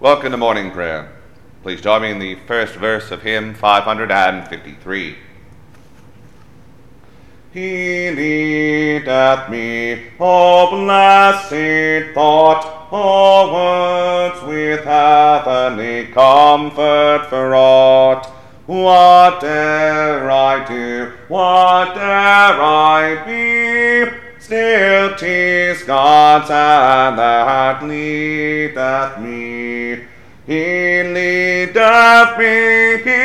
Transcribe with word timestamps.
Welcome 0.00 0.32
to 0.32 0.38
morning 0.38 0.70
prayer. 0.70 1.12
Please 1.62 1.82
join 1.82 2.00
me 2.00 2.10
in 2.10 2.18
the 2.18 2.36
first 2.46 2.74
verse 2.76 3.10
of 3.10 3.20
hymn 3.20 3.52
553. 3.52 5.18
He 7.52 8.10
leadeth 8.10 9.50
me, 9.50 10.06
O 10.18 10.70
blessed 10.70 12.14
thought, 12.14 12.88
O 12.90 13.52
words 13.52 14.42
with 14.44 14.84
heavenly 14.84 16.06
comfort 16.06 17.26
for 17.28 17.50
fraught. 17.50 18.26
Whate'er 18.66 20.30
I 20.30 20.64
do, 20.66 21.12
whate'er 21.28 22.00
I 22.00 23.22
be, 23.26 24.09
still 24.50 25.14
'tis 25.14 25.84
God's 25.84 26.48
hand 26.48 27.20
that 27.20 27.84
leadeth 27.84 29.20
me. 29.20 30.00
He 30.44 31.04
leadeth 31.04 32.36
me, 32.36 32.96
he 33.06 33.22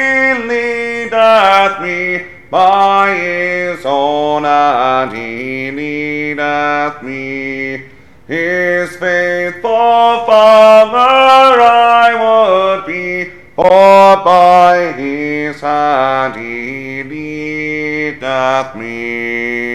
leadeth 0.52 1.82
me, 1.82 2.26
by 2.52 3.16
his 3.16 3.84
own 3.88 4.44
hand 4.44 5.14
he 5.14 5.72
leadeth 5.72 7.02
me. 7.02 7.86
His 8.28 8.96
faithful 8.98 10.26
father 10.30 11.60
I 11.60 12.10
would 12.22 12.86
be, 12.86 13.32
for 13.56 14.24
by 14.24 14.94
his 14.96 15.60
hand 15.60 16.36
he 16.36 17.02
leadeth 17.02 18.76
me. 18.76 19.75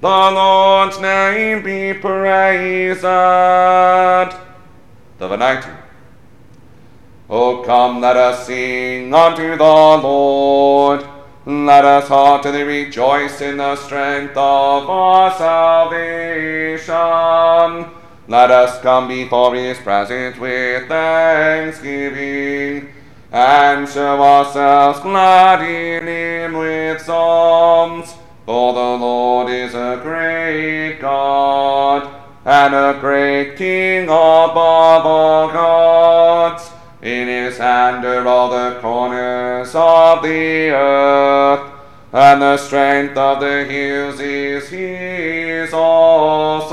The 0.00 0.06
Lord's 0.06 1.00
name 1.00 1.64
be 1.64 1.92
praised. 1.92 3.02
The 3.02 4.30
Venite. 5.18 5.68
O 7.28 7.64
come, 7.64 8.00
let 8.00 8.16
us 8.16 8.46
sing 8.46 9.12
unto 9.12 9.56
the 9.56 9.64
Lord. 9.64 11.04
Let 11.44 11.84
us 11.84 12.06
heartily 12.06 12.62
rejoice 12.62 13.40
in 13.40 13.56
the 13.56 13.74
strength 13.74 14.36
of 14.36 14.88
our 14.88 15.36
salvation. 15.36 16.86
Let 18.28 18.52
us 18.52 18.80
come 18.80 19.08
before 19.08 19.56
his 19.56 19.78
presence 19.78 20.38
with 20.38 20.86
thanksgiving, 20.86 22.90
and 23.32 23.88
show 23.88 24.22
ourselves 24.22 25.00
glad 25.00 25.62
in 25.62 26.06
him 26.06 26.52
with 26.52 27.02
psalms. 27.02 28.14
For 28.48 28.72
the 28.72 28.80
Lord 28.80 29.50
is 29.50 29.74
a 29.74 30.00
great 30.02 31.00
God, 31.02 32.08
and 32.46 32.74
a 32.74 32.96
great 32.98 33.58
King 33.58 34.04
above 34.04 35.04
all 35.04 35.48
gods. 35.48 36.70
In 37.02 37.28
his 37.28 37.58
hand 37.58 38.06
are 38.06 38.26
all 38.26 38.48
the 38.48 38.78
corners 38.80 39.74
of 39.74 40.22
the 40.22 40.70
earth, 40.70 41.72
and 42.10 42.40
the 42.40 42.56
strength 42.56 43.18
of 43.18 43.40
the 43.40 43.66
hills 43.66 44.18
is 44.18 44.70
his 44.70 45.74
also. 45.74 46.72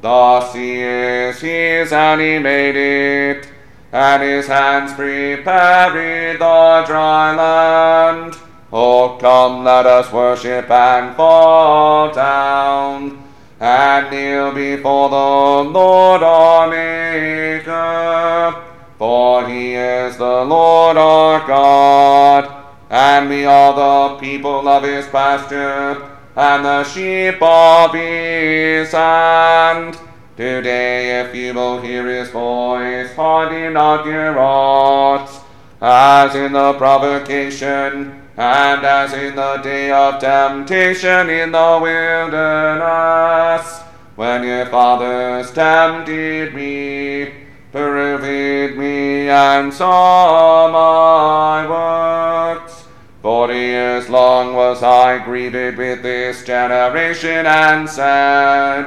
The 0.00 0.40
sea 0.52 0.80
is 0.80 1.38
his, 1.38 1.92
and 1.92 2.18
he 2.18 2.38
made 2.38 2.76
it, 2.76 3.46
and 3.92 4.22
his 4.22 4.46
hands 4.46 4.94
prepared 4.94 6.38
the 6.40 6.84
dry 6.86 7.34
land. 7.36 8.38
Oh, 8.72 9.18
come, 9.20 9.64
let 9.64 9.84
us 9.84 10.12
worship 10.12 10.70
and 10.70 11.16
fall 11.16 12.12
down, 12.14 13.20
and 13.58 14.10
kneel 14.12 14.52
before 14.52 15.08
the 15.08 15.70
Lord 15.70 16.22
our 16.22 16.70
Maker. 16.70 18.54
For 18.96 19.48
he 19.48 19.74
is 19.74 20.16
the 20.18 20.44
Lord 20.44 20.96
our 20.96 21.44
God, 21.48 22.64
and 22.88 23.28
we 23.28 23.44
are 23.44 23.74
the 23.74 24.20
people 24.20 24.68
of 24.68 24.84
his 24.84 25.08
pasture, 25.08 26.08
and 26.36 26.64
the 26.64 26.84
sheep 26.84 27.42
of 27.42 27.92
his 27.92 28.92
hand. 28.92 29.98
Today, 30.36 31.22
if 31.22 31.34
you 31.34 31.54
will 31.54 31.80
hear 31.80 32.06
his 32.06 32.30
voice, 32.30 33.12
harden 33.16 33.72
not 33.72 34.06
your 34.06 34.34
hearts, 34.34 35.40
as 35.80 36.36
in 36.36 36.52
the 36.52 36.74
provocation, 36.74 38.19
and 38.36 38.84
as 38.84 39.12
in 39.12 39.36
the 39.36 39.60
day 39.62 39.90
of 39.90 40.20
temptation 40.20 41.30
in 41.30 41.52
the 41.52 41.78
wilderness, 41.80 43.80
when 44.16 44.44
your 44.44 44.66
fathers 44.66 45.50
tempted 45.52 46.54
me 46.54 47.32
proved 47.72 48.76
me 48.76 49.28
and 49.28 49.72
saw 49.72 50.70
my 50.70 51.68
works. 51.68 52.84
Forty 53.22 53.54
years 53.54 54.08
long 54.08 54.54
was 54.54 54.82
I 54.82 55.22
grieved 55.24 55.76
with 55.76 56.02
this 56.02 56.44
generation 56.44 57.46
and 57.46 57.88
said, 57.88 58.86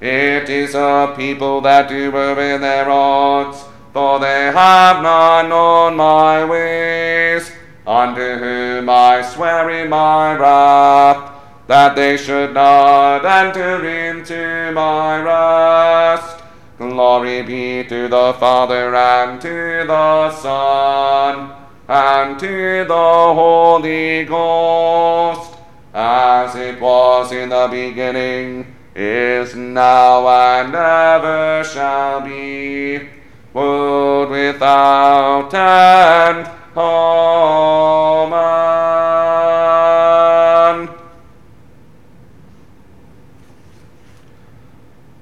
It 0.00 0.48
is 0.48 0.74
a 0.74 1.14
people 1.16 1.60
that 1.60 1.88
do 1.88 2.16
in 2.16 2.60
their 2.60 2.86
hearts, 2.86 3.64
for 3.92 4.18
they 4.18 4.46
have 4.46 5.02
not 5.02 5.48
known 5.48 5.96
my 5.96 6.44
ways, 6.44 7.52
unto 7.86 8.36
whom 8.38 8.88
I 8.88 9.22
swear 9.22 9.68
in 9.70 9.90
my 9.90 10.34
wrath, 10.34 11.32
that 11.66 11.96
they 11.96 12.16
should 12.16 12.54
not 12.54 13.24
enter 13.24 13.84
into 13.86 14.72
my 14.72 15.20
rest. 15.20 16.42
Glory 16.78 17.42
be 17.42 17.84
to 17.84 18.08
the 18.08 18.34
Father, 18.40 18.94
and 18.94 19.40
to 19.40 19.84
the 19.86 20.30
Son, 20.32 21.52
and 21.86 22.38
to 22.40 22.84
the 22.86 22.94
Holy 22.94 24.24
Ghost, 24.24 25.56
as 25.92 26.56
it 26.56 26.80
was 26.80 27.32
in 27.32 27.50
the 27.50 27.68
beginning, 27.70 28.74
is 28.96 29.54
now, 29.54 30.26
and 30.26 30.74
ever 30.74 31.62
shall 31.64 32.20
be, 32.22 33.08
world 33.52 34.30
without 34.30 35.52
end. 35.54 36.63
Amen. 36.76 38.34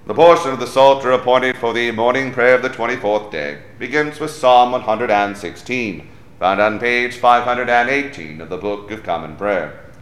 The 0.06 0.14
portion 0.14 0.52
of 0.52 0.60
the 0.60 0.66
Psalter 0.66 1.10
appointed 1.10 1.58
for 1.58 1.74
the 1.74 1.90
morning 1.90 2.32
prayer 2.32 2.54
of 2.54 2.62
the 2.62 2.70
24th 2.70 3.30
day 3.30 3.60
begins 3.78 4.18
with 4.18 4.30
Psalm 4.30 4.72
116, 4.72 6.08
found 6.38 6.60
on 6.60 6.78
page 6.78 7.16
518 7.16 8.40
of 8.40 8.48
the 8.48 8.56
Book 8.56 8.90
of 8.90 9.02
Common 9.02 9.36
Prayer. 9.36 9.92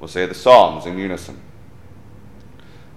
We'll 0.00 0.08
say 0.08 0.26
the 0.26 0.34
Psalms 0.34 0.84
in 0.84 0.98
unison. 0.98 1.40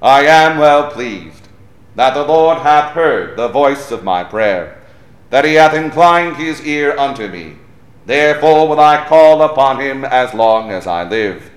I 0.01 0.25
am 0.25 0.57
well 0.57 0.89
pleased 0.89 1.49
that 1.95 2.15
the 2.15 2.25
Lord 2.25 2.57
hath 2.59 2.93
heard 2.93 3.37
the 3.37 3.47
voice 3.47 3.91
of 3.91 4.03
my 4.03 4.23
prayer, 4.23 4.81
that 5.29 5.45
he 5.45 5.53
hath 5.53 5.75
inclined 5.75 6.37
his 6.37 6.61
ear 6.65 6.97
unto 6.97 7.27
me. 7.27 7.57
Therefore 8.05 8.67
will 8.67 8.79
I 8.79 9.05
call 9.07 9.41
upon 9.41 9.79
him 9.79 10.05
as 10.05 10.33
long 10.33 10.71
as 10.71 10.87
I 10.87 11.07
live. 11.07 11.51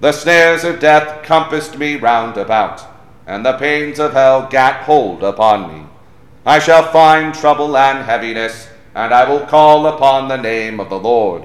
The 0.00 0.12
snares 0.12 0.64
of 0.64 0.80
death 0.80 1.22
compassed 1.24 1.76
me 1.76 1.96
round 1.96 2.36
about 2.36 2.86
and 3.28 3.44
the 3.44 3.52
pains 3.58 4.00
of 4.00 4.14
hell 4.14 4.48
gat 4.48 4.84
hold 4.84 5.22
upon 5.22 5.68
me. 5.68 5.86
I 6.46 6.58
shall 6.58 6.90
find 6.90 7.34
trouble 7.34 7.76
and 7.76 8.02
heaviness, 8.06 8.68
and 8.94 9.12
I 9.12 9.28
will 9.28 9.44
call 9.46 9.86
upon 9.86 10.28
the 10.28 10.38
name 10.38 10.80
of 10.80 10.88
the 10.88 10.98
Lord. 10.98 11.44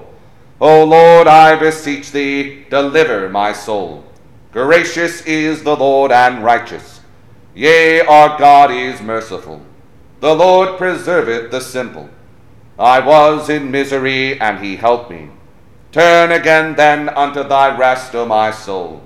O 0.61 0.85
Lord, 0.85 1.27
I 1.27 1.57
beseech 1.57 2.13
thee, 2.13 2.65
deliver 2.69 3.27
my 3.27 3.51
soul. 3.51 4.05
Gracious 4.53 5.25
is 5.25 5.63
the 5.63 5.75
Lord 5.75 6.13
and 6.13 6.41
righteous. 6.41 7.01
Yea, 7.53 7.99
our 7.99 8.39
God 8.39 8.71
is 8.71 9.01
merciful. 9.01 9.61
The 10.21 10.33
Lord 10.33 10.77
preserveth 10.79 11.51
the 11.51 11.59
simple. 11.59 12.09
I 12.79 12.99
was 12.99 13.49
in 13.49 13.69
misery, 13.69 14.39
and 14.39 14.59
he 14.59 14.75
helped 14.77 15.11
me. 15.11 15.29
Turn 15.91 16.31
again 16.31 16.75
then 16.75 17.09
unto 17.09 17.43
thy 17.43 17.77
rest, 17.77 18.15
O 18.15 18.25
my 18.25 18.49
soul. 18.49 19.03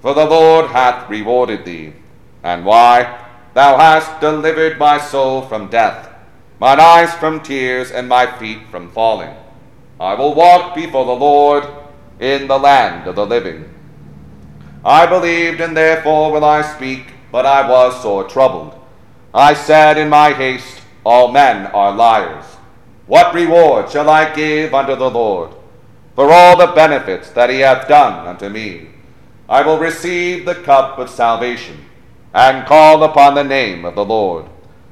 For 0.00 0.12
the 0.12 0.24
Lord 0.26 0.66
hath 0.66 1.08
rewarded 1.08 1.64
thee. 1.64 1.92
And 2.42 2.64
why? 2.64 3.22
Thou 3.54 3.76
hast 3.76 4.20
delivered 4.20 4.78
my 4.78 4.98
soul 4.98 5.42
from 5.42 5.68
death, 5.68 6.08
mine 6.58 6.80
eyes 6.80 7.14
from 7.14 7.40
tears, 7.40 7.90
and 7.90 8.08
my 8.08 8.26
feet 8.38 8.66
from 8.70 8.90
falling. 8.90 9.34
I 9.98 10.14
will 10.14 10.34
walk 10.34 10.74
before 10.74 11.06
the 11.06 11.12
Lord 11.12 11.66
in 12.20 12.48
the 12.48 12.58
land 12.58 13.06
of 13.06 13.14
the 13.14 13.24
living. 13.26 13.72
I 14.84 15.06
believed, 15.06 15.60
and 15.60 15.76
therefore 15.76 16.32
will 16.32 16.44
I 16.44 16.62
speak, 16.62 17.06
but 17.32 17.46
I 17.46 17.68
was 17.68 18.02
sore 18.02 18.24
troubled. 18.24 18.78
I 19.32 19.54
said 19.54 19.96
in 19.96 20.08
my 20.08 20.32
haste, 20.32 20.82
All 21.04 21.32
men 21.32 21.66
are 21.66 21.92
liars. 21.92 22.55
What 23.06 23.34
reward 23.34 23.90
shall 23.90 24.10
I 24.10 24.34
give 24.34 24.74
unto 24.74 24.96
the 24.96 25.10
Lord 25.10 25.52
for 26.14 26.32
all 26.32 26.56
the 26.56 26.72
benefits 26.74 27.30
that 27.30 27.50
he 27.50 27.60
hath 27.60 27.88
done 27.88 28.26
unto 28.26 28.48
me? 28.48 28.88
I 29.48 29.62
will 29.62 29.78
receive 29.78 30.44
the 30.44 30.56
cup 30.56 30.98
of 30.98 31.08
salvation 31.08 31.84
and 32.34 32.66
call 32.66 33.04
upon 33.04 33.34
the 33.34 33.44
name 33.44 33.84
of 33.84 33.94
the 33.94 34.04
Lord. 34.04 34.46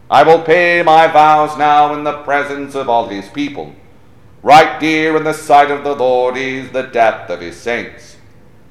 I 0.08 0.22
will 0.22 0.42
pay 0.42 0.82
my 0.82 1.08
vows 1.08 1.58
now 1.58 1.92
in 1.92 2.04
the 2.04 2.22
presence 2.22 2.74
of 2.74 2.88
all 2.88 3.08
his 3.08 3.28
people. 3.30 3.74
Right 4.42 4.78
dear 4.78 5.16
in 5.16 5.24
the 5.24 5.32
sight 5.32 5.70
of 5.70 5.82
the 5.82 5.96
Lord 5.96 6.36
is 6.36 6.70
the 6.70 6.82
death 6.82 7.30
of 7.30 7.40
his 7.40 7.56
saints. 7.56 8.16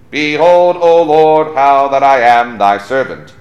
Behold, 0.10 0.78
O 0.78 1.04
Lord, 1.04 1.56
how 1.56 1.88
that 1.90 2.04
I 2.04 2.20
am 2.20 2.60
thy 2.60 2.78
servant. 2.78 3.34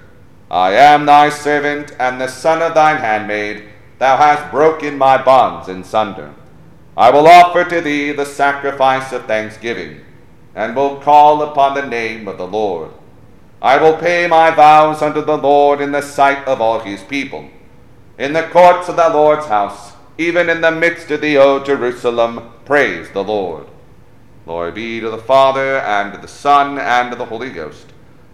I 0.49 0.73
am 0.73 1.05
thy 1.05 1.29
servant 1.29 1.95
and 1.99 2.19
the 2.19 2.27
son 2.27 2.61
of 2.61 2.73
thine 2.73 2.97
handmaid. 2.97 3.69
Thou 4.03 4.17
hast 4.17 4.51
broken 4.51 4.97
my 4.97 5.15
bonds 5.15 5.69
in 5.69 5.85
sunder. 5.85 6.33
I 6.97 7.09
will 7.09 7.25
offer 7.25 7.63
to 7.63 7.79
thee 7.79 8.11
the 8.11 8.25
sacrifice 8.25 9.13
of 9.13 9.27
thanksgiving, 9.27 10.01
and 10.53 10.75
will 10.75 10.99
call 10.99 11.41
upon 11.41 11.73
the 11.73 11.87
name 11.87 12.27
of 12.27 12.37
the 12.37 12.45
Lord. 12.45 12.91
I 13.61 13.77
will 13.77 13.95
pay 13.95 14.27
my 14.27 14.51
vows 14.51 15.01
unto 15.01 15.23
the 15.23 15.37
Lord 15.37 15.79
in 15.79 15.93
the 15.93 16.01
sight 16.01 16.45
of 16.45 16.59
all 16.59 16.79
his 16.79 17.01
people. 17.01 17.47
In 18.17 18.33
the 18.33 18.43
courts 18.43 18.89
of 18.89 18.97
the 18.97 19.07
Lord's 19.07 19.45
house 19.45 19.93
even 20.17 20.49
in 20.49 20.59
the 20.59 20.71
midst 20.71 21.09
of 21.09 21.21
thee, 21.21 21.37
O 21.37 21.63
Jerusalem. 21.63 22.51
Praise 22.65 23.09
the 23.11 23.23
Lord. 23.23 23.67
Glory 24.43 24.73
be 24.73 24.99
to 24.99 25.11
the 25.11 25.17
Father, 25.17 25.77
and 25.77 26.11
to 26.11 26.19
the 26.19 26.27
Son, 26.27 26.77
and 26.77 27.11
to 27.11 27.17
the 27.17 27.27
Holy 27.27 27.51
Ghost, 27.51 27.85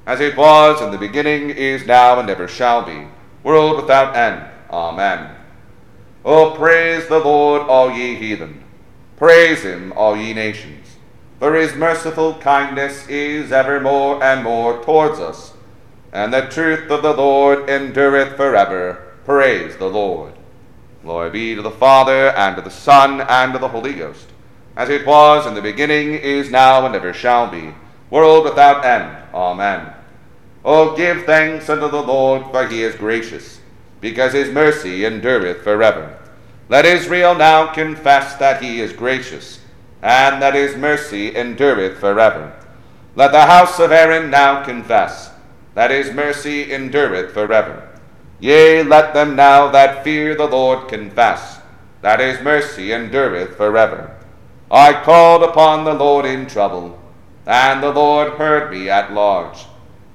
as 0.07 0.19
it 0.19 0.35
was 0.35 0.81
in 0.81 0.89
the 0.89 0.97
beginning, 0.97 1.51
is 1.51 1.85
now, 1.85 2.19
and 2.19 2.27
ever 2.27 2.47
shall 2.47 2.81
be, 2.81 3.07
world 3.43 3.79
without 3.79 4.15
end. 4.15 4.49
Amen. 4.71 5.35
O 6.29 6.51
praise 6.51 7.07
the 7.07 7.17
Lord, 7.17 7.63
all 7.63 7.91
ye 7.91 8.13
heathen. 8.13 8.63
Praise 9.17 9.63
him, 9.63 9.91
all 9.93 10.15
ye 10.15 10.31
nations. 10.31 10.98
For 11.39 11.55
his 11.55 11.74
merciful 11.74 12.36
kindness 12.36 13.07
is 13.07 13.51
evermore 13.51 14.24
and 14.24 14.43
more 14.43 14.83
towards 14.83 15.19
us, 15.19 15.53
and 16.13 16.31
the 16.31 16.41
truth 16.41 16.88
of 16.91 17.01
the 17.01 17.15
Lord 17.15 17.67
endureth 17.67 18.38
forever. 18.38 19.12
Praise 19.25 19.77
the 19.77 19.89
Lord. 19.89 20.33
Glory 21.01 21.31
be 21.31 21.55
to 21.55 21.63
the 21.63 21.71
Father, 21.71 22.29
and 22.38 22.55
to 22.57 22.62
the 22.62 22.69
Son, 22.69 23.21
and 23.21 23.53
to 23.53 23.57
the 23.57 23.69
Holy 23.69 23.93
Ghost, 23.93 24.27
as 24.75 24.89
it 24.89 25.07
was 25.07 25.48
in 25.48 25.55
the 25.55 25.63
beginning, 25.63 26.13
is 26.13 26.51
now, 26.51 26.86
and 26.86 26.93
ever 26.93 27.12
shall 27.12 27.50
be, 27.50 27.74
world 28.12 28.43
without 28.43 28.86
end. 28.86 29.17
Amen. 29.33 29.93
O 30.63 30.95
give 30.95 31.24
thanks 31.24 31.69
unto 31.69 31.89
the 31.89 32.03
Lord, 32.03 32.43
for 32.51 32.67
he 32.67 32.83
is 32.83 32.93
gracious, 32.93 33.59
because 34.01 34.34
his 34.34 34.50
mercy 34.50 35.06
endureth 35.06 35.63
forever. 35.63 36.18
Let 36.70 36.86
Israel 36.86 37.36
now 37.36 37.74
confess 37.74 38.36
that 38.36 38.62
he 38.62 38.79
is 38.79 38.94
gracious, 38.94 39.60
and 40.01 40.41
that 40.41 40.53
his 40.53 40.75
mercy 40.75 41.36
endureth 41.36 41.98
forever. 42.00 42.56
Let 43.15 43.32
the 43.32 43.46
house 43.46 43.79
of 43.79 43.91
Aaron 43.91 44.29
now 44.29 44.63
confess 44.63 45.32
that 45.74 45.91
his 45.91 46.12
mercy 46.12 46.72
endureth 46.72 47.34
forever. 47.34 47.89
Yea, 48.39 48.84
let 48.84 49.13
them 49.13 49.36
now 49.36 49.70
that 49.72 50.03
fear 50.03 50.36
the 50.36 50.48
Lord 50.48 50.88
confess 50.88 51.60
that 52.01 52.20
his 52.20 52.39
mercy 52.41 52.94
endureth 52.94 53.58
forever. 53.58 54.15
I 54.72 54.94
called 54.94 55.44
upon 55.44 55.84
the 55.84 55.94
Lord 55.94 56.25
in 56.25 56.46
trouble, 56.46 56.98
and 57.46 57.82
the 57.82 57.91
Lord 57.91 58.34
heard 58.34 58.72
me 58.72 58.89
at 58.89 59.12
large. 59.12 59.65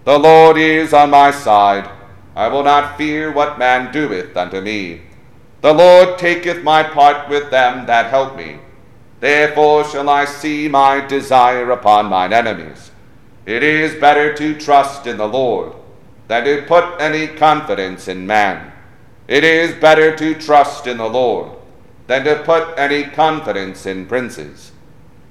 The 0.05 0.19
Lord 0.19 0.57
is 0.57 0.93
on 0.93 1.11
my 1.11 1.31
side. 1.31 1.91
I 2.37 2.49
will 2.49 2.65
not 2.65 2.99
fear 2.99 3.31
what 3.31 3.59
man 3.59 3.93
doeth 3.93 4.37
unto 4.37 4.61
me. 4.61 5.03
The 5.61 5.73
Lord 5.73 6.19
taketh 6.19 6.63
my 6.63 6.83
part 6.83 7.29
with 7.29 7.51
them 7.51 7.87
that 7.87 8.11
help 8.11 8.37
me. 8.37 8.59
Therefore 9.21 9.85
shall 9.85 10.09
I 10.09 10.25
see 10.25 10.69
my 10.69 11.01
desire 11.01 11.71
upon 11.71 12.07
mine 12.07 12.33
enemies. 12.33 12.91
It 13.47 13.63
is 13.63 14.01
better 14.01 14.35
to 14.35 14.59
trust 14.59 15.07
in 15.07 15.17
the 15.17 15.29
Lord 15.29 15.73
than 16.29 16.45
to 16.45 16.63
put 16.67 17.01
any 17.01 17.29
confidence 17.29 18.09
in 18.09 18.27
man. 18.27 18.73
It 19.29 19.45
is 19.45 19.75
better 19.81 20.15
to 20.17 20.35
trust 20.35 20.87
in 20.87 20.99
the 20.99 21.09
Lord 21.09 21.53
than 22.07 22.25
to 22.25 22.43
put 22.43 22.79
any 22.79 23.05
confidence 23.05 23.87
in 23.87 24.07
princes. 24.07 24.73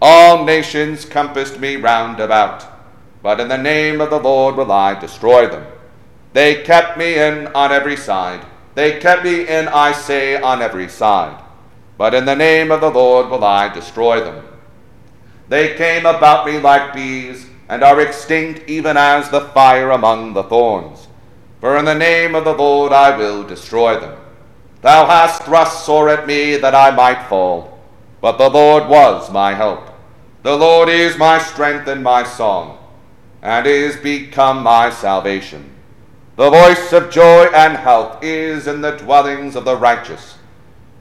All 0.01 0.43
nations 0.43 1.05
compassed 1.05 1.59
me 1.59 1.75
round 1.75 2.19
about, 2.19 2.65
but 3.21 3.39
in 3.39 3.47
the 3.47 3.57
name 3.57 4.01
of 4.01 4.09
the 4.09 4.19
Lord 4.19 4.55
will 4.55 4.71
I 4.71 4.99
destroy 4.99 5.47
them. 5.47 5.65
They 6.33 6.63
kept 6.63 6.97
me 6.97 7.15
in 7.15 7.47
on 7.47 7.71
every 7.71 7.95
side. 7.95 8.45
They 8.75 8.99
kept 8.99 9.23
me 9.23 9.47
in, 9.47 9.67
I 9.67 9.91
say, 9.91 10.41
on 10.41 10.61
every 10.61 10.89
side. 10.89 11.41
But 11.97 12.15
in 12.15 12.25
the 12.25 12.35
name 12.35 12.71
of 12.71 12.81
the 12.81 12.89
Lord 12.89 13.29
will 13.29 13.43
I 13.43 13.71
destroy 13.71 14.19
them. 14.23 14.43
They 15.47 15.75
came 15.75 16.07
about 16.07 16.47
me 16.47 16.57
like 16.59 16.93
bees 16.93 17.47
and 17.69 17.83
are 17.83 18.01
extinct 18.01 18.67
even 18.67 18.97
as 18.97 19.29
the 19.29 19.41
fire 19.49 19.91
among 19.91 20.33
the 20.33 20.43
thorns. 20.43 21.07
For 21.59 21.77
in 21.77 21.85
the 21.85 21.93
name 21.93 22.33
of 22.33 22.45
the 22.45 22.53
Lord 22.53 22.91
I 22.91 23.15
will 23.15 23.43
destroy 23.43 23.99
them. 23.99 24.19
Thou 24.81 25.05
hast 25.05 25.43
thrust 25.43 25.85
sore 25.85 26.09
at 26.09 26.27
me 26.27 26.57
that 26.57 26.75
I 26.75 26.91
might 26.91 27.29
fall, 27.29 27.79
but 28.21 28.37
the 28.37 28.49
Lord 28.49 28.89
was 28.89 29.31
my 29.31 29.53
help. 29.53 29.87
The 30.41 30.57
Lord 30.57 30.89
is 30.89 31.17
my 31.17 31.39
strength 31.39 31.87
and 31.87 32.03
my 32.03 32.23
song, 32.23 32.79
and 33.41 33.65
is 33.65 33.95
become 33.97 34.61
my 34.61 34.89
salvation. 34.89 35.72
The 36.35 36.49
voice 36.49 36.91
of 36.91 37.11
joy 37.11 37.45
and 37.53 37.77
health 37.77 38.23
is 38.23 38.65
in 38.65 38.81
the 38.81 38.97
dwellings 38.97 39.55
of 39.55 39.65
the 39.65 39.77
righteous. 39.77 40.37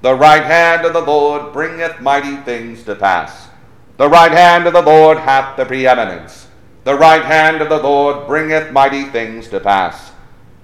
The 0.02 0.14
right 0.14 0.44
hand 0.44 0.84
of 0.84 0.92
the 0.92 1.00
Lord 1.00 1.54
bringeth 1.54 2.00
mighty 2.00 2.36
things 2.36 2.82
to 2.84 2.94
pass. 2.94 3.48
The 3.96 4.08
right 4.08 4.32
hand 4.32 4.66
of 4.66 4.74
the 4.74 4.82
Lord 4.82 5.16
hath 5.16 5.56
the 5.56 5.64
preeminence. 5.64 6.48
The 6.84 6.96
right 6.96 7.24
hand 7.24 7.62
of 7.62 7.68
the 7.68 7.78
Lord 7.78 8.26
bringeth 8.26 8.72
mighty 8.72 9.04
things 9.04 9.48
to 9.48 9.60
pass. 9.60 10.12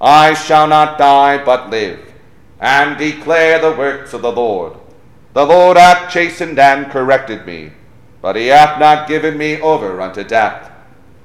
I 0.01 0.35
shall 0.35 0.67
not 0.67 0.99
die, 0.99 1.43
but 1.45 1.71
live, 1.71 2.13
and 2.61 2.99
declare 2.99 3.61
the 3.61 3.73
works 3.73 4.13
of 4.13 4.23
the 4.23 4.33
Lord. 4.33 4.75
The 5.33 5.47
Lord 5.47 5.77
hath 5.77 6.13
chastened 6.13 6.59
and 6.59 6.91
corrected 6.91 7.47
me, 7.47 7.73
but 8.21 8.37
he 8.37 8.49
hath 8.49 8.79
not 8.79 9.09
given 9.09 9.39
me 9.39 9.61
over 9.61 10.01
unto 10.01 10.25
death. 10.25 10.71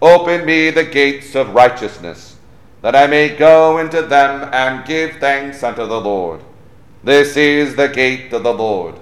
Open 0.02 0.46
me 0.46 0.70
the 0.70 0.84
gates 0.84 1.36
of 1.36 1.56
righteousness, 1.56 2.33
that 2.84 2.98
I 2.98 3.08
may 3.08 3.30
go 3.30 3.78
into 3.78 4.02
them 4.02 4.50
and 4.52 4.86
give 4.86 5.16
thanks 5.16 5.64
unto 5.64 5.88
the 5.88 6.02
Lord. 6.02 6.42
This 7.02 7.38
is 7.38 7.78
the 7.78 7.88
gate 7.88 8.34
of 8.34 8.44
the 8.44 8.54
Lord. 8.54 8.96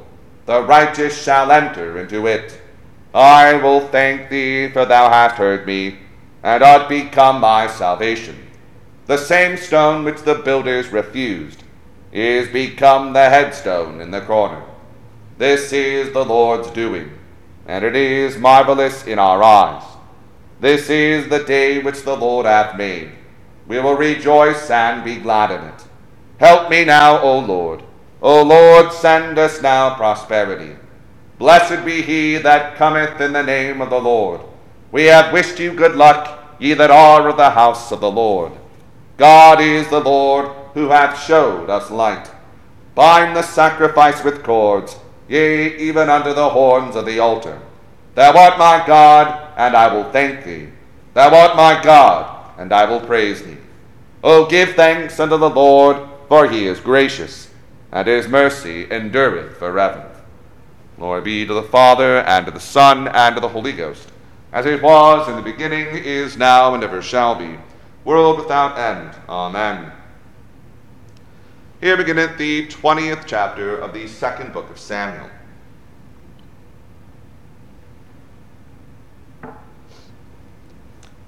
The 0.46 0.62
righteous 0.62 1.20
shall 1.20 1.52
enter 1.52 1.98
into 1.98 2.28
it. 2.28 2.62
I 3.12 3.56
will 3.56 3.88
thank 3.88 4.30
thee, 4.30 4.70
for 4.70 4.86
thou 4.86 5.10
hast 5.10 5.36
heard 5.36 5.66
me, 5.66 5.98
and 6.44 6.62
art 6.62 6.90
become 6.90 7.42
my 7.42 7.66
salvation. 7.66 8.38
The 9.08 9.18
same 9.18 9.58
stone 9.58 10.04
which 10.04 10.22
the 10.22 10.36
builders 10.36 10.90
refused 10.90 11.64
is 12.12 12.50
become 12.50 13.14
the 13.14 13.30
headstone 13.30 14.00
in 14.00 14.12
the 14.12 14.22
corner. 14.22 14.64
This 15.40 15.74
is 15.74 16.14
the 16.14 16.24
Lord's 16.24 16.70
doing, 16.70 17.12
and 17.66 17.84
it 17.84 17.96
is 17.96 18.38
marvelous 18.38 19.08
in 19.08 19.18
our 19.18 19.42
eyes. 19.42 19.84
This 20.60 20.88
is 20.92 21.30
the 21.30 21.44
day 21.44 21.82
which 21.82 22.04
the 22.04 22.16
Lord 22.16 22.46
hath 22.46 22.78
made. 22.78 23.14
We 23.72 23.80
will 23.80 23.96
rejoice 23.96 24.70
and 24.70 25.02
be 25.02 25.16
glad 25.16 25.50
in 25.50 25.62
it. 25.66 25.86
Help 26.40 26.70
me 26.70 26.84
now, 26.84 27.22
O 27.22 27.40
Lord. 27.40 27.82
O 28.22 28.44
Lord, 28.44 28.92
send 28.92 29.40
us 29.40 29.62
now 29.62 29.96
prosperity. 29.96 30.76
Blessed 31.40 31.86
be 31.86 32.02
he 32.02 32.36
that 32.40 32.76
cometh 32.76 33.22
in 33.22 33.32
the 33.32 33.42
name 33.42 33.80
of 33.80 33.90
the 33.90 34.02
Lord. 34.02 34.42
We 34.92 35.06
have 35.06 35.32
wished 35.32 35.58
you 35.58 35.74
good 35.74 35.96
luck, 35.96 36.58
ye 36.60 36.74
that 36.74 36.92
are 36.92 37.30
of 37.30 37.38
the 37.38 37.52
house 37.52 37.94
of 37.94 38.02
the 38.02 38.12
Lord. 38.12 38.52
God 39.16 39.62
is 39.62 39.88
the 39.88 40.02
Lord, 40.02 40.52
who 40.74 40.90
hath 40.90 41.24
showed 41.24 41.70
us 41.70 41.90
light. 41.90 42.30
Bind 42.94 43.38
the 43.38 43.42
sacrifice 43.42 44.22
with 44.22 44.44
cords, 44.44 44.98
yea, 45.30 45.78
even 45.78 46.10
unto 46.10 46.34
the 46.34 46.50
horns 46.50 46.98
of 46.98 47.06
the 47.06 47.20
altar. 47.20 47.62
Thou 48.16 48.38
art 48.38 48.60
my 48.60 48.84
God, 48.86 49.54
and 49.56 49.78
I 49.78 49.96
will 49.96 50.12
thank 50.12 50.44
thee. 50.44 50.68
Thou 51.14 51.34
art 51.34 51.56
my 51.56 51.82
God, 51.82 52.60
and 52.60 52.74
I 52.74 52.84
will 52.84 53.00
praise 53.00 53.42
thee. 53.44 53.61
O 54.24 54.46
give 54.46 54.74
thanks 54.74 55.20
unto 55.20 55.38
the 55.38 55.50
Lord, 55.50 55.98
for 56.28 56.48
he 56.48 56.68
is 56.68 56.80
gracious, 56.80 57.50
and 57.92 58.08
his 58.08 58.28
mercy 58.28 58.88
endureth 58.92 59.58
forever. 59.58 60.10
Glory 60.98 61.22
be 61.22 61.46
to 61.48 61.54
the 61.54 61.64
Father, 61.64 62.20
and 62.20 62.46
to 62.46 62.52
the 62.52 62.60
Son, 62.60 63.08
and 63.08 63.36
to 63.36 63.42
the 63.42 63.50
Holy 63.50 63.72
Ghost, 63.72 64.08
as 64.54 64.68
it 64.68 64.84
was 64.84 65.28
in 65.28 65.36
the 65.36 65.42
beginning, 65.42 65.88
is 65.88 66.38
now, 66.38 66.76
and 66.76 66.84
ever 66.84 67.02
shall 67.02 67.34
be, 67.34 67.58
world 68.06 68.38
without 68.38 68.78
end. 68.78 69.16
Amen. 69.28 69.92
Here 71.80 71.98
beginneth 71.98 72.38
the 72.38 72.68
twentieth 72.68 73.24
chapter 73.26 73.76
of 73.76 73.94
the 73.94 74.08
second 74.08 74.54
book 74.54 74.70
of 74.70 74.78
Samuel. 74.78 75.32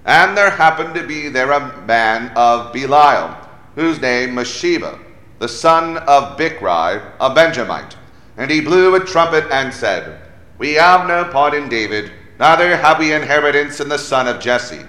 And 0.06 0.36
there 0.38 0.50
happened 0.50 0.96
to 0.96 1.08
be 1.08 1.30
there 1.30 1.52
a 1.52 1.82
man 1.86 2.32
of 2.36 2.74
Belial, 2.74 3.38
whose 3.76 4.02
name 4.02 4.36
was 4.36 4.50
Sheba, 4.50 5.00
the 5.40 5.48
son 5.48 5.98
of 5.98 6.38
Bichri, 6.38 7.02
a 7.20 7.34
Benjamite. 7.34 7.96
And 8.36 8.52
he 8.52 8.60
blew 8.60 8.96
a 8.96 9.00
trumpet 9.00 9.46
and 9.52 9.74
said, 9.74 10.20
We 10.58 10.74
have 10.74 11.08
no 11.08 11.26
part 11.26 11.54
in 11.54 11.70
David, 11.70 12.12
neither 12.38 12.76
have 12.76 13.00
we 13.00 13.14
inheritance 13.14 13.80
in 13.80 13.88
the 13.88 13.98
son 13.98 14.28
of 14.28 14.42
Jesse. 14.42 14.82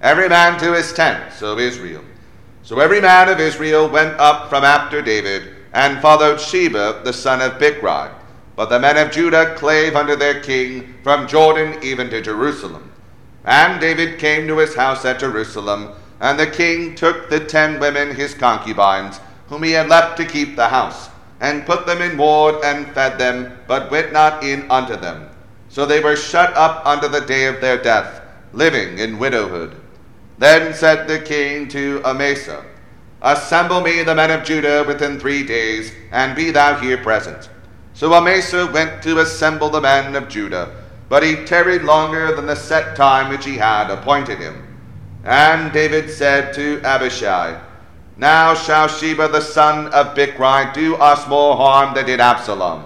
Every 0.00 0.28
man 0.28 0.58
to 0.60 0.74
his 0.74 0.92
tent, 0.92 1.32
so 1.32 1.58
Israel. 1.58 2.02
So 2.62 2.80
every 2.80 3.00
man 3.00 3.28
of 3.28 3.38
Israel 3.38 3.88
went 3.88 4.18
up 4.18 4.48
from 4.48 4.64
after 4.64 5.00
David, 5.00 5.54
and 5.72 6.02
followed 6.02 6.40
Sheba 6.40 7.02
the 7.04 7.12
son 7.12 7.40
of 7.40 7.60
Bichri. 7.60 8.12
But 8.56 8.70
the 8.70 8.80
men 8.80 8.96
of 8.96 9.12
Judah 9.12 9.54
clave 9.54 9.94
unto 9.94 10.16
their 10.16 10.40
king 10.40 10.94
from 11.04 11.28
Jordan 11.28 11.78
even 11.82 12.10
to 12.10 12.20
Jerusalem. 12.20 12.85
And 13.46 13.80
David 13.80 14.18
came 14.18 14.48
to 14.48 14.58
his 14.58 14.74
house 14.74 15.04
at 15.04 15.20
Jerusalem, 15.20 15.92
and 16.20 16.38
the 16.38 16.48
king 16.48 16.96
took 16.96 17.30
the 17.30 17.40
ten 17.40 17.78
women 17.78 18.14
his 18.14 18.34
concubines, 18.34 19.20
whom 19.48 19.62
he 19.62 19.70
had 19.70 19.88
left 19.88 20.16
to 20.16 20.24
keep 20.24 20.56
the 20.56 20.68
house, 20.68 21.08
and 21.40 21.64
put 21.64 21.86
them 21.86 22.02
in 22.02 22.18
ward 22.18 22.56
and 22.64 22.92
fed 22.92 23.18
them, 23.18 23.56
but 23.68 23.90
went 23.90 24.12
not 24.12 24.42
in 24.42 24.68
unto 24.70 24.96
them. 24.96 25.28
So 25.68 25.86
they 25.86 26.00
were 26.00 26.16
shut 26.16 26.54
up 26.54 26.84
unto 26.84 27.06
the 27.06 27.20
day 27.20 27.46
of 27.46 27.60
their 27.60 27.80
death, 27.80 28.20
living 28.52 28.98
in 28.98 29.18
widowhood. 29.18 29.76
Then 30.38 30.74
said 30.74 31.06
the 31.06 31.20
king 31.20 31.68
to 31.68 32.02
Amasa, 32.04 32.64
Assemble 33.22 33.80
me 33.80 34.02
the 34.02 34.14
men 34.14 34.30
of 34.30 34.44
Judah 34.44 34.84
within 34.86 35.18
three 35.20 35.44
days, 35.44 35.92
and 36.10 36.34
be 36.34 36.50
thou 36.50 36.78
here 36.78 36.98
present. 36.98 37.48
So 37.94 38.12
Amasa 38.12 38.66
went 38.66 39.02
to 39.04 39.20
assemble 39.20 39.70
the 39.70 39.80
men 39.80 40.16
of 40.16 40.28
Judah, 40.28 40.70
but 41.08 41.22
he 41.22 41.44
tarried 41.44 41.82
longer 41.82 42.34
than 42.34 42.46
the 42.46 42.56
set 42.56 42.96
time 42.96 43.28
which 43.28 43.44
he 43.44 43.56
had 43.56 43.90
appointed 43.90 44.38
him. 44.38 44.62
And 45.24 45.72
David 45.72 46.10
said 46.10 46.52
to 46.54 46.80
Abishai, 46.84 47.60
Now 48.16 48.54
shall 48.54 48.88
Sheba 48.88 49.28
the 49.28 49.40
son 49.40 49.88
of 49.88 50.14
Bichri 50.14 50.72
do 50.72 50.96
us 50.96 51.26
more 51.28 51.56
harm 51.56 51.94
than 51.94 52.06
did 52.06 52.20
Absalom. 52.20 52.84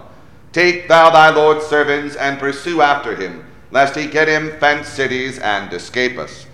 Take 0.52 0.88
thou 0.88 1.10
thy 1.10 1.30
Lord's 1.30 1.66
servants 1.66 2.16
and 2.16 2.38
pursue 2.38 2.82
after 2.82 3.14
him, 3.14 3.44
lest 3.70 3.94
he 3.94 4.06
get 4.06 4.28
him 4.28 4.50
fenced 4.58 4.94
cities 4.94 5.38
and 5.38 5.72
escape 5.72 6.18
us. 6.18 6.46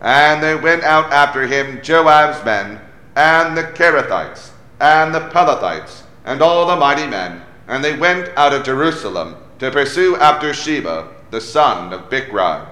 And 0.00 0.42
they 0.42 0.54
went 0.54 0.82
out 0.82 1.12
after 1.12 1.46
him 1.46 1.80
Joab's 1.82 2.44
men, 2.44 2.80
and 3.16 3.56
the 3.56 3.64
Cherethites, 3.64 4.50
and 4.80 5.14
the 5.14 5.28
Pelethites, 5.28 6.02
and 6.24 6.42
all 6.42 6.66
the 6.66 6.76
mighty 6.76 7.06
men, 7.06 7.42
and 7.66 7.82
they 7.82 7.96
went 7.96 8.28
out 8.36 8.52
of 8.52 8.64
Jerusalem 8.64 9.36
to 9.58 9.70
pursue 9.70 10.16
after 10.16 10.54
Sheba, 10.54 11.08
the 11.30 11.40
son 11.40 11.92
of 11.92 12.08
Bichri. 12.08 12.66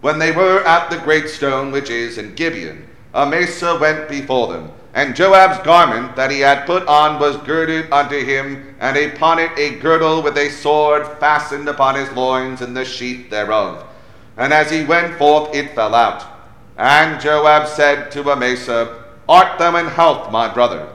When 0.00 0.18
they 0.18 0.32
were 0.32 0.64
at 0.64 0.90
the 0.90 0.98
great 0.98 1.28
stone 1.28 1.72
which 1.72 1.90
is 1.90 2.18
in 2.18 2.34
Gibeon, 2.34 2.88
Amasa 3.14 3.78
went 3.78 4.08
before 4.08 4.52
them, 4.52 4.70
and 4.94 5.14
Joab's 5.14 5.58
garment 5.64 6.16
that 6.16 6.30
he 6.30 6.40
had 6.40 6.66
put 6.66 6.86
on 6.86 7.20
was 7.20 7.36
girded 7.38 7.92
unto 7.92 8.24
him, 8.24 8.74
and 8.80 8.96
upon 8.96 9.38
it 9.38 9.52
a 9.56 9.78
girdle 9.78 10.22
with 10.22 10.36
a 10.36 10.48
sword 10.50 11.06
fastened 11.18 11.68
upon 11.68 11.94
his 11.94 12.10
loins 12.12 12.62
in 12.62 12.74
the 12.74 12.84
sheath 12.84 13.30
thereof. 13.30 13.86
And 14.36 14.52
as 14.52 14.70
he 14.70 14.84
went 14.84 15.16
forth, 15.16 15.54
it 15.54 15.74
fell 15.74 15.94
out. 15.94 16.24
And 16.76 17.20
Joab 17.20 17.68
said 17.68 18.10
to 18.12 18.30
Amasa, 18.30 19.04
Art 19.28 19.58
thou 19.58 19.76
in 19.76 19.86
health, 19.86 20.32
my 20.32 20.52
brother? 20.52 20.88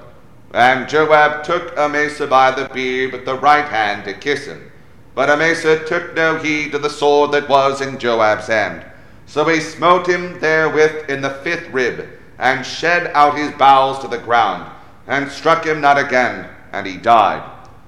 And 0.56 0.88
Joab 0.88 1.44
took 1.44 1.78
Amasa 1.78 2.28
by 2.28 2.50
the 2.50 2.70
beard 2.74 3.12
with 3.12 3.26
the 3.26 3.36
right 3.36 3.66
hand 3.66 4.06
to 4.06 4.14
kiss 4.14 4.46
him. 4.46 4.72
But 5.14 5.30
Amasa 5.30 5.84
took 5.84 6.16
no 6.16 6.38
heed 6.38 6.72
to 6.72 6.80
the 6.80 6.90
sword 6.90 7.34
that 7.34 7.50
was 7.50 7.82
in 7.82 8.00
Joab's 8.00 8.48
hand. 8.48 8.86
So 9.26 9.44
he 9.50 9.60
smote 9.60 10.08
him 10.08 10.40
therewith 10.40 11.10
in 11.10 11.20
the 11.20 11.30
fifth 11.30 11.70
rib, 11.72 12.08
and 12.40 12.66
shed 12.66 13.12
out 13.14 13.38
his 13.38 13.52
bowels 13.52 14.00
to 14.00 14.08
the 14.08 14.18
ground, 14.18 14.72
and 15.08 15.30
struck 15.30 15.66
him 15.66 15.82
not 15.82 15.98
again, 15.98 16.48
and 16.72 16.88
he 16.88 16.96
died. 16.96 17.44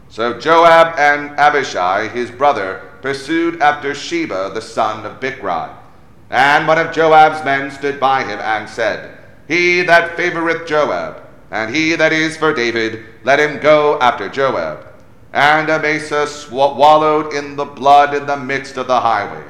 So 0.09 0.37
Joab 0.37 0.99
and 0.99 1.39
Abishai 1.39 2.09
his 2.09 2.31
brother 2.31 2.81
pursued 3.01 3.61
after 3.61 3.95
Sheba 3.95 4.51
the 4.53 4.61
son 4.61 5.05
of 5.05 5.21
Bichri. 5.21 5.73
And 6.29 6.67
one 6.67 6.79
of 6.79 6.93
Joab's 6.93 7.45
men 7.45 7.71
stood 7.71 7.97
by 7.97 8.25
him 8.25 8.39
and 8.39 8.67
said, 8.67 9.17
He 9.47 9.83
that 9.83 10.17
favoreth 10.17 10.67
Joab, 10.67 11.26
and 11.51 11.73
he 11.73 11.95
that 11.95 12.11
is 12.11 12.35
for 12.37 12.53
David, 12.53 13.05
let 13.23 13.39
him 13.39 13.59
go 13.59 13.99
after 13.99 14.29
Joab. 14.29 14.85
And 15.33 15.69
Amasa 15.69 16.27
wallowed 16.51 17.33
in 17.33 17.55
the 17.55 17.65
blood 17.65 18.13
in 18.13 18.25
the 18.25 18.37
midst 18.37 18.77
of 18.77 18.87
the 18.87 18.99
highway. 18.99 19.43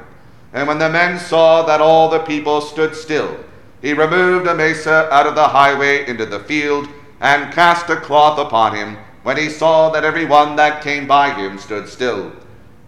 And 0.53 0.67
when 0.67 0.79
the 0.79 0.89
men 0.89 1.19
saw 1.19 1.63
that 1.65 1.81
all 1.81 2.09
the 2.09 2.19
people 2.19 2.61
stood 2.61 2.95
still, 2.95 3.37
he 3.81 3.93
removed 3.93 4.47
Amasa 4.47 5.07
out 5.11 5.27
of 5.27 5.35
the 5.35 5.47
highway 5.47 6.07
into 6.07 6.25
the 6.25 6.39
field, 6.39 6.87
and 7.19 7.53
cast 7.53 7.89
a 7.89 7.95
cloth 7.95 8.39
upon 8.39 8.75
him, 8.75 8.97
when 9.23 9.37
he 9.37 9.49
saw 9.49 9.89
that 9.91 10.03
every 10.03 10.25
one 10.25 10.55
that 10.55 10.83
came 10.83 11.07
by 11.07 11.31
him 11.31 11.57
stood 11.57 11.87
still. 11.87 12.31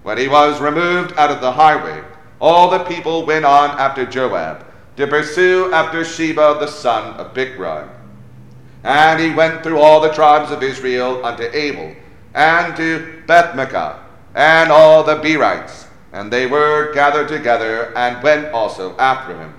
When 0.03 0.17
he 0.17 0.27
was 0.27 0.61
removed 0.61 1.13
out 1.17 1.31
of 1.31 1.41
the 1.41 1.51
highway, 1.51 2.03
all 2.39 2.69
the 2.69 2.83
people 2.85 3.25
went 3.25 3.45
on 3.45 3.71
after 3.79 4.05
Joab, 4.05 4.65
to 4.97 5.07
pursue 5.07 5.71
after 5.73 6.03
Sheba 6.03 6.57
the 6.59 6.67
son 6.67 7.15
of 7.15 7.33
Bichri. 7.33 7.89
And 8.83 9.19
he 9.19 9.31
went 9.31 9.63
through 9.63 9.79
all 9.79 9.99
the 9.99 10.13
tribes 10.13 10.51
of 10.51 10.63
Israel 10.63 11.25
unto 11.25 11.43
Abel, 11.43 11.95
and 12.33 12.75
to 12.77 13.21
Bethmaachah, 13.27 13.99
and 14.35 14.71
all 14.71 15.03
the 15.03 15.15
Berites, 15.15 15.87
and 16.13 16.31
they 16.31 16.47
were 16.47 16.93
gathered 16.93 17.27
together, 17.27 17.91
and 17.97 18.23
went 18.23 18.53
also 18.53 18.95
after 18.97 19.37
him. 19.37 19.53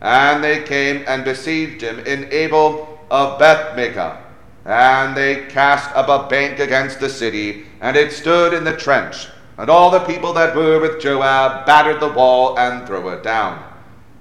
And 0.00 0.42
they 0.42 0.62
came 0.62 1.04
and 1.06 1.24
besieged 1.24 1.80
him 1.80 2.00
in 2.00 2.32
Abel 2.32 2.98
of 3.10 3.38
Bethmaachah, 3.40 4.18
and 4.64 5.16
they 5.16 5.46
cast 5.46 5.94
up 5.94 6.08
a 6.08 6.28
bank 6.28 6.58
against 6.58 6.98
the 6.98 7.08
city, 7.08 7.66
and 7.80 7.96
it 7.96 8.12
stood 8.12 8.52
in 8.52 8.64
the 8.64 8.76
trench. 8.76 9.28
And 9.58 9.70
all 9.70 9.90
the 9.90 10.00
people 10.00 10.32
that 10.34 10.54
were 10.54 10.80
with 10.80 11.00
Joab 11.00 11.64
battered 11.66 12.00
the 12.00 12.12
wall 12.12 12.58
and 12.58 12.86
threw 12.86 13.08
it 13.10 13.22
down. 13.22 13.62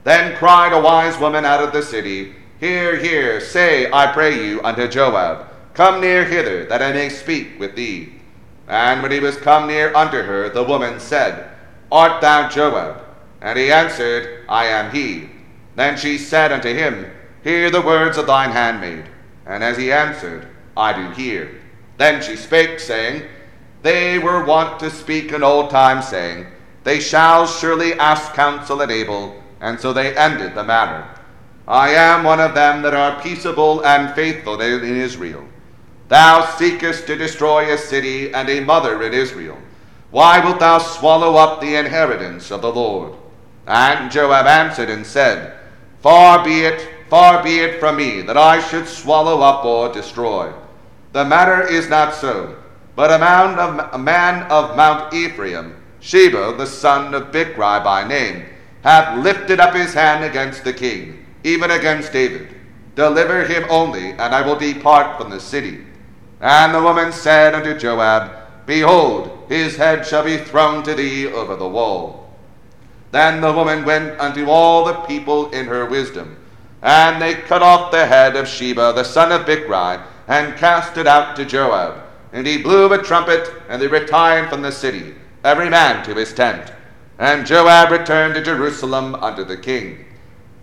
Then 0.04 0.38
cried 0.38 0.72
a 0.72 0.80
wise 0.80 1.18
woman 1.20 1.46
out 1.46 1.64
of 1.64 1.74
the 1.74 1.82
city, 1.82 2.36
Hear, 2.60 2.96
hear, 2.96 3.42
say, 3.42 3.92
I 3.92 4.08
pray 4.14 4.48
you, 4.48 4.62
unto 4.64 4.88
Joab, 4.88 5.48
Come 5.74 6.00
near 6.00 6.24
hither, 6.24 6.66
that 6.66 6.82
I 6.82 6.94
may 6.94 7.10
speak 7.10 7.60
with 7.60 7.76
thee. 7.76 8.14
And 8.68 9.04
when 9.04 9.12
he 9.12 9.20
was 9.20 9.36
come 9.38 9.68
near 9.68 9.94
unto 9.94 10.22
her, 10.22 10.50
the 10.50 10.64
woman 10.64 11.00
said, 11.00 11.50
Art 11.92 12.22
thou 12.22 12.50
Joab? 12.50 13.04
And 13.42 13.60
he 13.60 13.72
answered, 13.72 14.46
I 14.48 14.66
am 14.68 14.92
he. 14.92 15.30
Then 15.76 15.98
she 15.98 16.18
said 16.18 16.52
unto 16.52 16.74
him, 16.74 17.12
Hear 17.44 17.70
the 17.70 17.82
words 17.82 18.18
of 18.18 18.26
thine 18.26 18.52
handmaid. 18.52 19.06
And 19.46 19.64
as 19.64 19.78
he 19.78 19.92
answered, 19.92 20.48
I 20.78 20.94
do 20.94 21.12
hear. 21.12 21.62
Then 21.98 22.22
she 22.24 22.36
spake, 22.38 22.80
saying, 22.80 23.24
They 23.82 24.18
were 24.18 24.46
wont 24.46 24.80
to 24.80 24.90
speak 24.90 25.32
in 25.32 25.44
old 25.44 25.70
time, 25.70 26.02
saying, 26.02 26.48
They 26.86 27.00
shall 27.00 27.46
surely 27.46 27.94
ask 27.94 28.34
counsel 28.34 28.82
at 28.82 28.92
Abel. 28.92 29.44
And 29.60 29.80
so 29.80 29.94
they 29.94 30.16
ended 30.16 30.56
the 30.56 30.64
matter. 30.64 31.06
I 31.68 31.90
am 31.90 32.24
one 32.24 32.40
of 32.40 32.54
them 32.54 32.84
that 32.84 32.94
are 32.94 33.22
peaceable 33.22 33.86
and 33.86 34.14
faithful 34.14 34.62
in 34.62 34.84
Israel. 34.84 35.44
Thou 36.08 36.46
seekest 36.58 37.08
to 37.08 37.16
destroy 37.16 37.74
a 37.74 37.78
city 37.78 38.32
and 38.34 38.48
a 38.50 38.60
mother 38.60 39.02
in 39.02 39.14
Israel. 39.14 39.58
Why 40.12 40.40
wilt 40.40 40.60
thou 40.60 40.78
swallow 40.78 41.36
up 41.36 41.60
the 41.60 41.76
inheritance 41.76 42.52
of 42.52 42.62
the 42.62 42.72
Lord? 42.72 43.14
And 43.66 44.12
Joab 44.12 44.46
answered 44.46 44.90
and 44.90 45.06
said, 45.06 45.58
Far 46.02 46.44
be 46.44 46.62
it, 46.62 46.88
far 47.10 47.44
be 47.44 47.60
it 47.60 47.80
from 47.80 47.98
me 47.98 48.22
that 48.22 48.38
I 48.38 48.62
should 48.62 48.88
swallow 48.88 49.42
up 49.42 49.66
or 49.66 49.92
destroy. 49.92 50.54
The 51.14 51.26
matter 51.26 51.68
is 51.68 51.90
not 51.90 52.14
so, 52.14 52.56
but 52.96 53.10
a 53.10 53.18
man 53.18 53.58
of, 53.58 53.94
a 53.94 53.98
man 53.98 54.44
of 54.52 54.78
Mount 54.78 55.14
Ephraim, 55.14 55.76
Sheba 56.00 56.54
the 56.56 56.68
son 56.68 57.16
of 57.16 57.32
Bichri 57.32 57.84
by 57.84 58.08
name, 58.08 58.46
hath 58.84 59.18
lifted 59.24 59.60
up 59.60 59.74
his 59.74 59.96
hand 59.96 60.24
against 60.24 60.64
the 60.64 60.74
king, 60.74 61.25
even 61.46 61.70
against 61.70 62.12
David. 62.12 62.50
Deliver 62.96 63.44
him 63.46 63.66
only, 63.70 64.10
and 64.12 64.34
I 64.34 64.42
will 64.42 64.56
depart 64.56 65.22
from 65.22 65.30
the 65.30 65.40
city. 65.40 65.86
And 66.42 66.74
the 66.74 66.82
woman 66.82 67.12
said 67.12 67.54
unto 67.54 67.78
Joab, 67.78 68.32
Behold, 68.66 69.46
his 69.48 69.76
head 69.76 70.08
shall 70.08 70.24
be 70.24 70.38
thrown 70.38 70.82
to 70.84 70.96
thee 70.96 71.28
over 71.28 71.56
the 71.56 71.68
wall. 71.68 72.34
Then 73.12 73.42
the 73.42 73.54
woman 73.54 73.86
went 73.86 74.20
unto 74.20 74.50
all 74.50 74.86
the 74.86 74.96
people 75.06 75.52
in 75.52 75.68
her 75.68 75.86
wisdom, 75.86 76.36
and 76.82 77.22
they 77.22 77.36
cut 77.36 77.62
off 77.62 77.92
the 77.92 78.08
head 78.08 78.36
of 78.36 78.48
Sheba 78.48 78.94
the 78.94 79.04
son 79.04 79.32
of 79.32 79.46
Bichri, 79.46 80.04
and 80.28 80.58
cast 80.58 80.98
it 80.98 81.06
out 81.06 81.36
to 81.36 81.46
Joab. 81.46 82.02
And 82.34 82.48
he 82.48 82.58
blew 82.58 82.92
a 82.92 83.04
trumpet, 83.04 83.54
and 83.70 83.80
they 83.80 83.88
retired 83.88 84.50
from 84.50 84.64
the 84.64 84.72
city, 84.72 85.14
every 85.44 85.70
man 85.70 86.04
to 86.06 86.16
his 86.16 86.34
tent. 86.34 86.74
And 87.20 87.46
Joab 87.46 87.92
returned 87.92 88.34
to 88.34 88.42
Jerusalem 88.42 89.14
unto 89.14 89.44
the 89.44 89.58
king. 89.58 90.06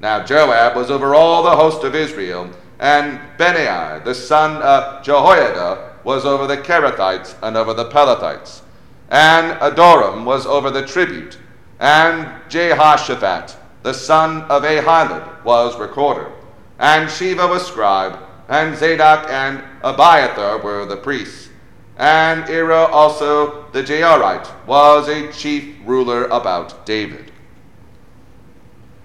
Now 0.02 0.24
Joab 0.24 0.74
was 0.74 0.90
over 0.90 1.14
all 1.14 1.44
the 1.44 1.54
host 1.54 1.84
of 1.84 1.94
Israel, 1.94 2.50
and 2.80 3.20
Benaiah 3.38 4.02
the 4.04 4.16
son 4.16 4.60
of 4.60 5.04
Jehoiada 5.04 5.92
was 6.02 6.24
over 6.24 6.48
the 6.48 6.56
Cherethites 6.56 7.36
and 7.40 7.56
over 7.56 7.72
the 7.72 7.88
Pelethites. 7.88 8.62
And 9.10 9.56
Adoram 9.60 10.24
was 10.24 10.44
over 10.44 10.72
the 10.72 10.84
tribute, 10.84 11.38
and 11.78 12.28
Jehoshaphat 12.48 13.56
the 13.84 13.94
son 13.94 14.42
of 14.50 14.64
Ahilud 14.64 15.44
was 15.44 15.78
recorder, 15.78 16.32
and 16.80 17.08
Sheva 17.08 17.48
was 17.48 17.64
scribe, 17.64 18.18
and 18.48 18.76
Zadok 18.76 19.30
and 19.30 19.62
Abiathar 19.84 20.58
were 20.58 20.84
the 20.84 20.96
priests. 20.96 21.48
And 21.96 22.42
Ira 22.50 22.86
also 22.86 23.70
the 23.70 23.84
Jairite 23.84 24.66
was 24.66 25.06
a 25.06 25.30
chief 25.30 25.76
ruler 25.84 26.24
about 26.24 26.84
David. 26.84 27.31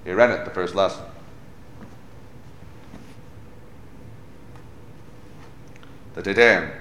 Here 0.08 0.20
it 0.22 0.46
the 0.46 0.52
first 0.52 0.74
lesson. 0.74 1.04
Te 6.24 6.34
Deum. 6.34 6.72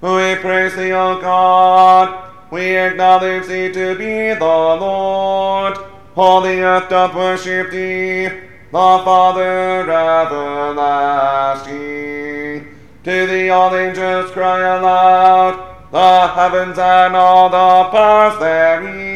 We 0.00 0.34
praise 0.40 0.74
thee, 0.74 0.90
O 0.90 1.20
God. 1.20 2.32
We 2.50 2.76
acknowledge 2.76 3.46
thee 3.46 3.70
to 3.72 3.94
be 3.94 4.34
the 4.34 4.44
Lord. 4.44 5.78
All 6.16 6.40
the 6.40 6.60
earth 6.60 6.88
doth 6.90 7.14
worship 7.14 7.70
thee, 7.70 8.26
the 8.26 8.40
Father 8.72 9.82
everlasting. 9.88 10.66
To 13.04 13.26
thee 13.28 13.50
all 13.50 13.72
angels 13.72 14.32
cry 14.32 14.58
aloud, 14.78 15.76
the 15.92 16.26
heavens 16.26 16.76
and 16.76 17.14
all 17.14 17.48
the 17.48 17.84
powers 17.92 18.36
therein. 18.40 19.11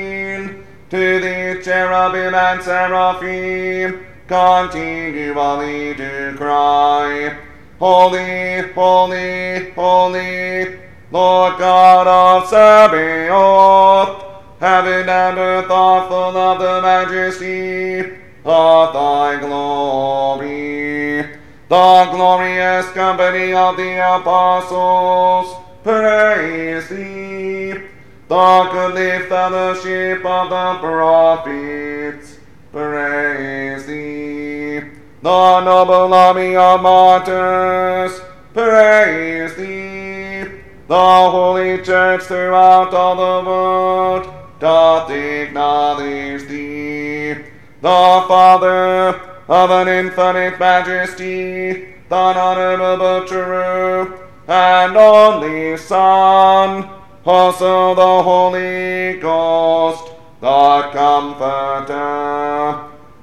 To 0.88 1.20
the 1.20 1.60
cherubim 1.64 2.32
and 2.32 2.62
seraphim 2.62 4.06
continually 4.28 5.94
do 5.94 6.36
cry. 6.36 7.36
Holy, 7.80 8.62
holy, 8.72 9.70
holy, 9.72 10.78
Lord 11.10 11.58
God 11.58 12.06
of 12.06 12.48
Sabaoth, 12.48 14.24
heaven 14.60 15.08
and 15.08 15.38
earth 15.38 15.70
are 15.72 16.08
full 16.08 16.36
of 16.36 16.60
the 16.60 16.80
majesty 16.80 18.18
of 18.44 18.92
thy 18.92 19.40
glory. 19.40 21.22
The 21.68 22.08
glorious 22.12 22.88
company 22.92 23.52
of 23.52 23.76
the 23.76 24.18
apostles, 24.18 25.52
praise 25.82 26.88
thee. 26.88 27.95
The 28.28 28.68
goodly 28.72 29.28
fellowship 29.28 30.24
of 30.24 30.50
the 30.50 30.78
prophets, 30.80 32.38
praise 32.72 33.86
thee. 33.86 34.80
The 35.22 35.60
noble 35.60 36.12
army 36.12 36.56
of 36.56 36.82
martyrs, 36.82 38.20
praise 38.52 39.54
thee. 39.54 40.60
The 40.88 41.30
holy 41.30 41.82
church 41.82 42.22
throughout 42.22 42.92
all 42.92 43.14
the 43.14 43.48
world 43.48 44.34
doth 44.58 45.08
acknowledge 45.08 46.48
thee. 46.48 47.34
The 47.80 48.24
Father 48.26 49.20
of 49.48 49.70
an 49.70 49.86
infinite 49.86 50.58
majesty, 50.58 51.94
the 52.08 52.16
honorable 52.16 53.24
true 53.24 54.18
and 54.48 54.96
only 54.96 55.76
Son, 55.76 56.88
also 57.26 57.94
the 57.94 58.22
Holy 58.22 59.18
Ghost, 59.18 60.12
the 60.40 60.90
Comforter. 60.92 61.94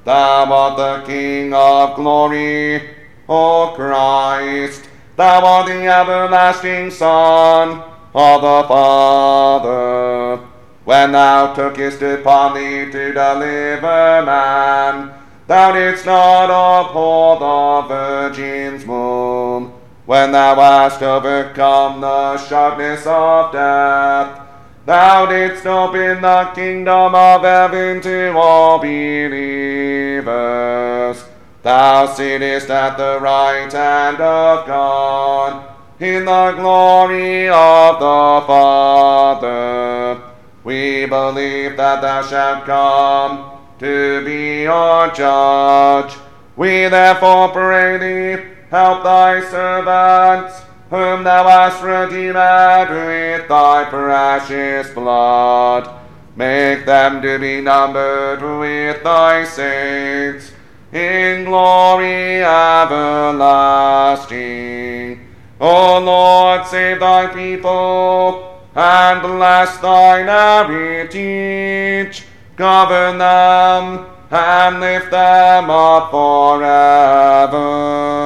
Thou 0.03 0.51
art 0.51 0.77
the 0.77 1.03
King 1.07 1.53
of 1.53 1.95
glory, 1.95 2.89
O 3.29 3.71
Christ. 3.75 4.89
Thou 5.15 5.45
art 5.45 5.67
the 5.67 5.87
everlasting 5.87 6.91
Son 6.91 7.81
of 8.13 8.41
the 8.41 8.67
Father. 8.67 10.43
When 10.83 11.13
thou 11.13 11.53
tookest 11.53 12.01
upon 12.01 12.55
thee 12.55 12.91
to 12.91 13.13
deliver 13.13 14.23
man, 14.25 15.13
thou 15.47 15.71
didst 15.71 16.05
not 16.05 16.49
uphold 16.49 17.39
the 17.39 17.87
Virgin's 17.87 18.85
womb. 18.85 19.71
When 20.05 20.33
thou 20.33 20.55
hast 20.55 21.01
overcome 21.01 22.01
the 22.01 22.37
sharpness 22.37 23.07
of 23.07 23.53
death, 23.53 24.41
thou 24.85 25.25
didst 25.27 25.65
open 25.65 26.21
the 26.21 26.51
kingdom 26.53 27.15
of 27.15 27.43
heaven 27.43 28.01
to 28.01 28.33
all 28.35 28.79
believers. 28.79 30.23
Thou 31.61 32.05
sittest 32.07 32.69
at 32.69 32.97
the 32.97 33.19
right 33.21 33.71
hand 33.71 34.19
of 34.19 34.67
God, 34.67 35.69
in 36.01 36.25
the 36.25 36.51
glory 36.51 37.47
of 37.47 37.99
the 37.99 38.43
Father. 38.45 40.21
We 40.65 41.05
believe 41.05 41.77
that 41.77 42.01
thou 42.01 42.21
shalt 42.23 42.65
come 42.65 43.51
to 43.79 44.25
be 44.25 44.67
our 44.67 45.09
judge. 45.13 46.13
We 46.57 46.89
therefore 46.89 47.47
pray 47.49 47.97
thee, 47.97 48.52
help 48.73 49.03
thy 49.03 49.39
servants, 49.51 50.63
whom 50.89 51.23
thou 51.23 51.47
hast 51.47 51.83
redeemed 51.83 52.33
with 52.89 53.47
thy 53.47 53.85
precious 53.87 54.89
blood. 54.95 55.87
Make 56.35 56.87
them 56.87 57.21
to 57.21 57.37
be 57.37 57.61
numbered 57.61 58.41
with 58.41 59.03
thy 59.03 59.43
saints 59.43 60.51
in 60.91 61.45
glory 61.45 62.43
everlasting. 62.43 64.39
O 65.61 65.99
Lord, 65.99 66.65
save 66.65 66.99
thy 66.99 67.27
people 67.27 68.59
and 68.73 69.21
bless 69.21 69.77
thine 69.77 70.25
heritage. 70.25 72.25
Govern 72.55 73.19
them 73.19 74.07
and 74.31 74.79
lift 74.79 75.11
them 75.11 75.69
up 75.69 76.09
forever. 76.09 78.22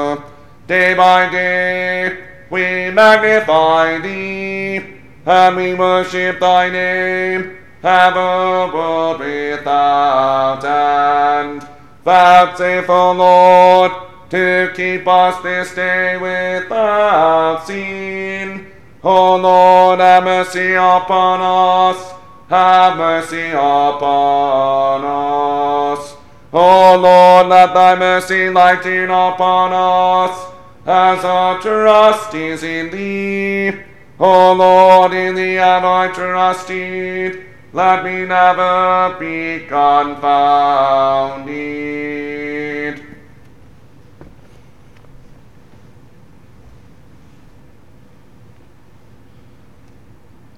Day 0.67 0.93
by 0.95 1.29
day 1.29 2.17
we 2.49 2.91
magnify 2.91 3.99
thee, 3.99 4.83
and 5.25 5.55
we 5.55 5.73
worship 5.73 6.41
thy 6.41 6.69
name, 6.69 7.57
Have 7.81 8.17
ever 8.17 8.75
world 8.75 9.19
without 9.19 10.65
end. 10.65 11.65
Vouchsafe, 12.03 12.89
O 12.89 13.11
Lord, 13.13 13.91
to 14.29 14.71
keep 14.75 15.07
us 15.07 15.41
this 15.41 15.73
day 15.73 16.17
without 16.17 17.65
sin. 17.65 18.67
O 19.03 19.37
Lord, 19.37 19.99
have 19.99 20.25
mercy 20.25 20.73
upon 20.73 21.39
us. 21.41 22.13
Have 22.49 22.97
mercy 22.97 23.51
upon 23.51 25.05
us. 25.05 26.15
O 26.53 26.97
Lord, 26.97 27.47
let 27.47 27.73
thy 27.73 27.95
mercy 27.95 28.49
lighten 28.49 29.09
upon 29.09 29.73
us, 29.73 30.56
as 30.87 31.23
our 31.25 31.61
trust 31.61 32.33
is 32.33 32.63
in 32.63 32.89
thee. 32.89 33.77
O 34.19 34.53
Lord, 34.53 35.13
in 35.13 35.35
thee 35.35 35.55
have 35.55 35.83
I 35.83 36.07
trusted. 36.13 37.45
Let 37.73 38.05
me 38.05 38.25
never 38.25 39.17
be 39.19 39.65
confounded. 39.67 40.23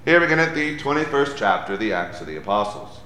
Here 0.05 0.23
again 0.23 0.39
at 0.39 0.53
the 0.53 0.77
21st 0.77 1.35
chapter 1.35 1.73
of 1.73 1.79
the 1.79 1.91
Acts 1.93 2.21
of 2.21 2.27
the 2.27 2.37
Apostles. 2.37 2.99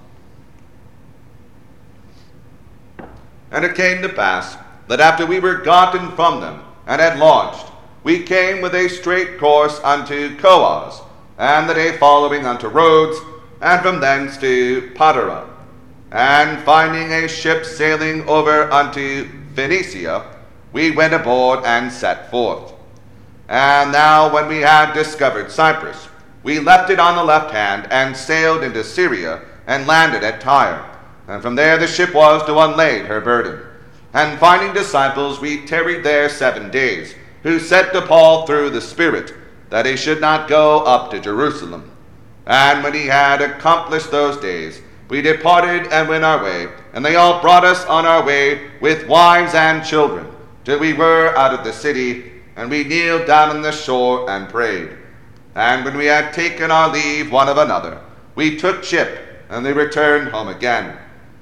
And 3.49 3.63
it 3.63 3.75
came 3.75 4.01
to 4.01 4.09
pass 4.09 4.57
that 4.89 4.99
after 4.99 5.25
we 5.25 5.39
were 5.39 5.55
gotten 5.55 6.11
from 6.17 6.41
them 6.41 6.63
and 6.87 7.01
had 7.01 7.19
launched, 7.19 7.65
we 8.03 8.23
came 8.23 8.61
with 8.61 8.75
a 8.75 8.89
straight 8.89 9.37
course 9.39 9.79
unto 9.83 10.35
Coos, 10.37 11.01
and 11.37 11.69
the 11.69 11.73
day 11.73 11.97
following 11.97 12.45
unto 12.45 12.67
Rhodes, 12.67 13.17
and 13.61 13.81
from 13.81 14.01
thence 14.01 14.37
to 14.37 14.91
Patara. 14.93 15.47
And 16.11 16.63
finding 16.63 17.11
a 17.11 17.27
ship 17.27 17.65
sailing 17.65 18.27
over 18.27 18.71
unto 18.71 19.29
Phoenicia, 19.55 20.25
we 20.73 20.91
went 20.91 21.13
aboard 21.13 21.63
and 21.65 21.91
set 21.91 22.29
forth. 22.29 22.73
And 23.47 23.91
now, 23.91 24.33
when 24.33 24.47
we 24.47 24.61
had 24.61 24.93
discovered 24.93 25.51
Cyprus, 25.51 26.09
we 26.43 26.59
left 26.59 26.89
it 26.89 26.99
on 26.99 27.15
the 27.15 27.23
left 27.23 27.51
hand 27.51 27.87
and 27.89 28.15
sailed 28.15 28.63
into 28.63 28.83
Syria 28.83 29.41
and 29.65 29.87
landed 29.87 30.23
at 30.23 30.41
Tyre. 30.41 30.89
And 31.27 31.41
from 31.41 31.55
there 31.55 31.77
the 31.77 31.87
ship 31.87 32.13
was 32.13 32.45
to 32.45 32.59
unlade 32.59 33.05
her 33.05 33.21
burden. 33.21 33.61
And 34.13 34.39
finding 34.39 34.73
disciples, 34.73 35.41
we 35.41 35.65
tarried 35.65 36.03
there 36.03 36.29
seven 36.29 36.69
days, 36.69 37.15
who 37.41 37.59
said 37.59 37.91
to 37.91 38.01
Paul 38.03 38.45
through 38.45 38.69
the 38.69 38.81
Spirit 38.81 39.33
that 39.69 39.87
he 39.87 39.97
should 39.97 40.21
not 40.21 40.47
go 40.47 40.81
up 40.81 41.09
to 41.11 41.19
Jerusalem. 41.19 41.91
And 42.45 42.83
when 42.83 42.93
he 42.93 43.07
had 43.07 43.41
accomplished 43.41 44.11
those 44.11 44.37
days, 44.37 44.81
we 45.09 45.21
departed 45.21 45.91
and 45.91 46.07
went 46.07 46.23
our 46.23 46.43
way, 46.43 46.67
and 46.93 47.03
they 47.03 47.15
all 47.15 47.41
brought 47.41 47.65
us 47.65 47.85
on 47.85 48.05
our 48.05 48.23
way 48.23 48.69
with 48.81 49.07
wives 49.07 49.55
and 49.55 49.83
children, 49.83 50.27
till 50.63 50.79
we 50.79 50.93
were 50.93 51.35
out 51.35 51.53
of 51.53 51.63
the 51.63 51.73
city, 51.73 52.31
and 52.55 52.69
we 52.69 52.83
kneeled 52.83 53.25
down 53.25 53.49
on 53.49 53.61
the 53.61 53.71
shore 53.71 54.29
and 54.29 54.47
prayed. 54.47 54.89
And 55.55 55.83
when 55.83 55.97
we 55.97 56.05
had 56.05 56.33
taken 56.33 56.71
our 56.71 56.89
leave 56.89 57.31
one 57.31 57.49
of 57.49 57.57
another, 57.57 57.99
we 58.35 58.57
took 58.57 58.83
ship, 58.83 59.43
and 59.49 59.65
they 59.65 59.73
returned 59.73 60.29
home 60.29 60.47
again. 60.47 60.97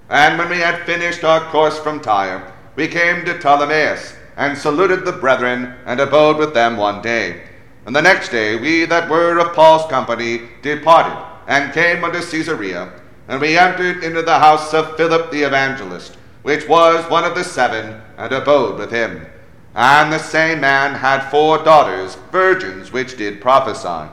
And 0.09 0.37
when 0.37 0.49
we 0.49 0.57
had 0.57 0.85
finished 0.85 1.23
our 1.23 1.39
course 1.51 1.79
from 1.79 2.01
Tyre, 2.01 2.50
we 2.75 2.87
came 2.87 3.25
to 3.25 3.33
Ptolemais, 3.35 4.15
and 4.37 4.57
saluted 4.57 5.05
the 5.05 5.11
brethren, 5.11 5.75
and 5.85 5.99
abode 5.99 6.37
with 6.37 6.53
them 6.53 6.77
one 6.77 7.01
day. 7.01 7.41
And 7.85 7.95
the 7.95 8.01
next 8.01 8.29
day 8.29 8.55
we 8.55 8.85
that 8.85 9.09
were 9.09 9.39
of 9.39 9.53
Paul's 9.53 9.89
company 9.89 10.41
departed, 10.61 11.17
and 11.47 11.73
came 11.73 12.03
unto 12.03 12.19
Caesarea, 12.19 12.93
and 13.27 13.41
we 13.41 13.57
entered 13.57 14.03
into 14.03 14.21
the 14.21 14.39
house 14.39 14.73
of 14.73 14.95
Philip 14.97 15.31
the 15.31 15.43
evangelist, 15.43 16.17
which 16.43 16.67
was 16.67 17.09
one 17.09 17.23
of 17.23 17.35
the 17.35 17.43
seven, 17.43 18.01
and 18.17 18.31
abode 18.31 18.79
with 18.79 18.91
him. 18.91 19.25
And 19.75 20.11
the 20.11 20.19
same 20.19 20.61
man 20.61 20.95
had 20.95 21.29
four 21.29 21.63
daughters, 21.63 22.15
virgins, 22.31 22.91
which 22.91 23.17
did 23.17 23.41
prophesy. 23.41 24.09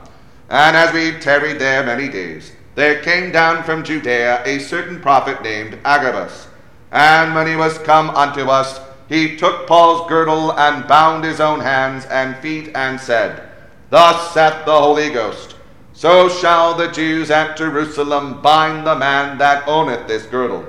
And 0.49 0.75
as 0.75 0.93
we 0.93 1.19
tarried 1.19 1.59
there 1.59 1.83
many 1.83 2.07
days, 2.07 2.51
there 2.75 3.01
came 3.01 3.31
down 3.31 3.63
from 3.63 3.83
Judea 3.83 4.41
a 4.45 4.59
certain 4.59 5.01
prophet 5.01 5.41
named 5.41 5.77
Agabus. 5.83 6.47
And 6.91 7.35
when 7.35 7.47
he 7.47 7.55
was 7.55 7.77
come 7.79 8.09
unto 8.11 8.49
us, 8.49 8.79
he 9.07 9.37
took 9.37 9.67
Paul's 9.67 10.07
girdle 10.07 10.53
and 10.53 10.87
bound 10.87 11.23
his 11.23 11.39
own 11.39 11.59
hands 11.59 12.05
and 12.05 12.37
feet, 12.37 12.71
and 12.75 12.99
said, 12.99 13.41
Thus 13.89 14.33
saith 14.33 14.65
the 14.65 14.79
Holy 14.79 15.09
Ghost, 15.09 15.55
So 15.93 16.29
shall 16.29 16.75
the 16.75 16.87
Jews 16.91 17.31
at 17.31 17.57
Jerusalem 17.57 18.41
bind 18.41 18.85
the 18.85 18.95
man 18.95 19.39
that 19.39 19.67
owneth 19.67 20.07
this 20.07 20.25
girdle, 20.27 20.65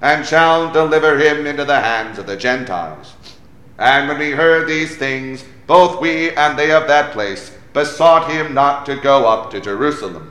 and 0.00 0.24
shall 0.26 0.72
deliver 0.72 1.18
him 1.18 1.46
into 1.46 1.64
the 1.66 1.80
hands 1.80 2.18
of 2.18 2.26
the 2.26 2.36
Gentiles. 2.36 3.14
And 3.78 4.08
when 4.08 4.18
we 4.18 4.30
heard 4.30 4.66
these 4.66 4.96
things, 4.96 5.44
both 5.66 6.00
we 6.00 6.30
and 6.30 6.58
they 6.58 6.72
of 6.72 6.86
that 6.88 7.12
place 7.12 7.56
besought 7.72 8.30
him 8.30 8.54
not 8.54 8.86
to 8.86 8.96
go 8.96 9.26
up 9.26 9.50
to 9.50 9.60
Jerusalem. 9.60 10.30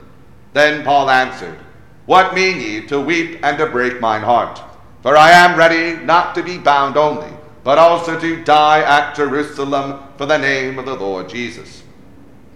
Then 0.52 0.84
Paul 0.84 1.10
answered, 1.10 1.58
What 2.06 2.34
mean 2.34 2.60
ye 2.60 2.86
to 2.88 3.00
weep 3.00 3.38
and 3.42 3.56
to 3.58 3.66
break 3.66 4.00
mine 4.00 4.22
heart? 4.22 4.60
For 5.02 5.16
I 5.16 5.32
am 5.32 5.58
ready 5.58 6.02
not 6.04 6.34
to 6.36 6.42
be 6.44 6.58
bound 6.58 6.96
only, 6.96 7.30
but 7.64 7.76
also 7.76 8.18
to 8.18 8.44
die 8.44 8.80
at 8.80 9.16
Jerusalem 9.16 10.00
for 10.16 10.26
the 10.26 10.38
name 10.38 10.78
of 10.78 10.86
the 10.86 10.94
Lord 10.94 11.28
Jesus. 11.28 11.82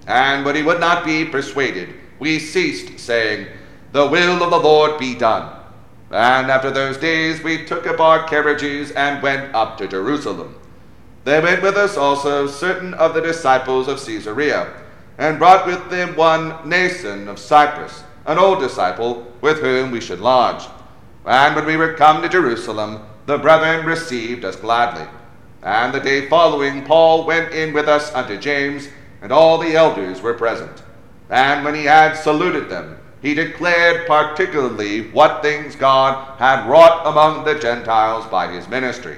And 0.06 0.44
when 0.44 0.54
he 0.54 0.62
would 0.62 0.78
not 0.78 1.04
be 1.04 1.24
persuaded, 1.24 1.92
we 2.20 2.38
ceased, 2.38 3.00
saying, 3.00 3.48
The 3.90 4.06
will 4.06 4.42
of 4.44 4.50
the 4.50 4.58
Lord 4.58 4.98
be 4.98 5.16
done. 5.16 5.52
And 6.10 6.48
after 6.48 6.70
those 6.70 6.96
days 6.96 7.42
we 7.42 7.64
took 7.64 7.86
up 7.86 7.98
our 7.98 8.28
carriages 8.28 8.92
and 8.92 9.22
went 9.22 9.52
up 9.52 9.76
to 9.78 9.88
Jerusalem. 9.88 10.54
They 11.24 11.40
went 11.40 11.62
with 11.62 11.76
us 11.76 11.96
also 11.96 12.46
certain 12.46 12.94
of 12.94 13.12
the 13.12 13.20
disciples 13.20 13.88
of 13.88 13.98
Caesarea, 14.04 14.72
and 15.18 15.40
brought 15.40 15.66
with 15.66 15.90
them 15.90 16.14
one 16.14 16.52
Mnason 16.62 17.26
of 17.26 17.40
Cyprus, 17.40 18.04
an 18.26 18.38
old 18.38 18.60
disciple, 18.60 19.26
with 19.40 19.60
whom 19.60 19.90
we 19.90 20.00
should 20.00 20.20
lodge. 20.20 20.68
And 21.26 21.56
when 21.56 21.66
we 21.66 21.76
were 21.76 21.94
come 21.94 22.22
to 22.22 22.28
Jerusalem, 22.28 23.04
the 23.26 23.38
brethren 23.38 23.84
received 23.84 24.44
us 24.44 24.56
gladly. 24.56 25.06
And 25.62 25.92
the 25.92 26.00
day 26.00 26.28
following, 26.28 26.84
Paul 26.84 27.26
went 27.26 27.52
in 27.52 27.74
with 27.74 27.88
us 27.88 28.14
unto 28.14 28.38
James, 28.38 28.88
and 29.20 29.32
all 29.32 29.58
the 29.58 29.74
elders 29.74 30.22
were 30.22 30.34
present. 30.34 30.84
And 31.28 31.64
when 31.64 31.74
he 31.74 31.84
had 31.84 32.14
saluted 32.14 32.68
them, 32.68 32.98
he 33.20 33.34
declared 33.34 34.06
particularly 34.06 35.10
what 35.10 35.42
things 35.42 35.74
God 35.74 36.38
had 36.38 36.68
wrought 36.68 37.04
among 37.04 37.44
the 37.44 37.58
Gentiles 37.58 38.24
by 38.26 38.52
his 38.52 38.68
ministry. 38.68 39.16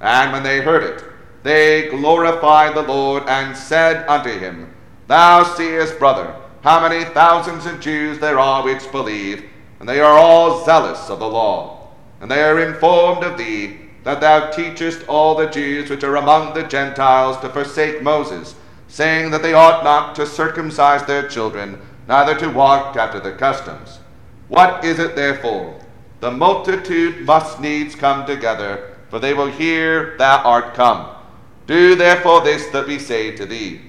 And 0.00 0.32
when 0.32 0.42
they 0.42 0.62
heard 0.62 0.82
it, 0.82 1.04
they 1.42 1.90
glorified 1.90 2.74
the 2.74 2.82
Lord 2.82 3.24
and 3.28 3.54
said 3.54 4.08
unto 4.08 4.30
him, 4.30 4.72
Thou 5.08 5.42
seest, 5.42 5.98
brother, 5.98 6.34
how 6.62 6.80
many 6.80 7.04
thousands 7.04 7.66
of 7.66 7.80
Jews 7.80 8.18
there 8.18 8.38
are 8.38 8.64
which 8.64 8.90
believe, 8.90 9.44
and 9.84 9.88
they 9.90 10.00
are 10.00 10.16
all 10.16 10.64
zealous 10.64 11.10
of 11.10 11.18
the 11.18 11.28
law. 11.28 11.90
And 12.18 12.30
they 12.30 12.42
are 12.42 12.58
informed 12.58 13.22
of 13.22 13.36
thee, 13.36 13.80
that 14.04 14.18
thou 14.18 14.50
teachest 14.50 15.06
all 15.08 15.34
the 15.34 15.50
Jews 15.50 15.90
which 15.90 16.02
are 16.02 16.16
among 16.16 16.54
the 16.54 16.62
Gentiles 16.62 17.38
to 17.40 17.50
forsake 17.50 18.02
Moses, 18.02 18.54
saying 18.88 19.30
that 19.30 19.42
they 19.42 19.52
ought 19.52 19.84
not 19.84 20.14
to 20.14 20.24
circumcise 20.24 21.04
their 21.04 21.28
children, 21.28 21.78
neither 22.08 22.34
to 22.34 22.48
walk 22.48 22.96
after 22.96 23.20
the 23.20 23.32
customs. 23.32 23.98
What 24.48 24.82
is 24.86 24.98
it 24.98 25.16
therefore? 25.16 25.78
The 26.20 26.30
multitude 26.30 27.26
must 27.26 27.60
needs 27.60 27.94
come 27.94 28.24
together, 28.24 28.96
for 29.10 29.18
they 29.18 29.34
will 29.34 29.50
hear 29.50 30.16
thou 30.16 30.38
art 30.44 30.72
come. 30.72 31.14
Do 31.66 31.94
therefore 31.94 32.40
this 32.40 32.68
that 32.68 32.86
we 32.86 32.98
say 32.98 33.36
to 33.36 33.44
thee. 33.44 33.82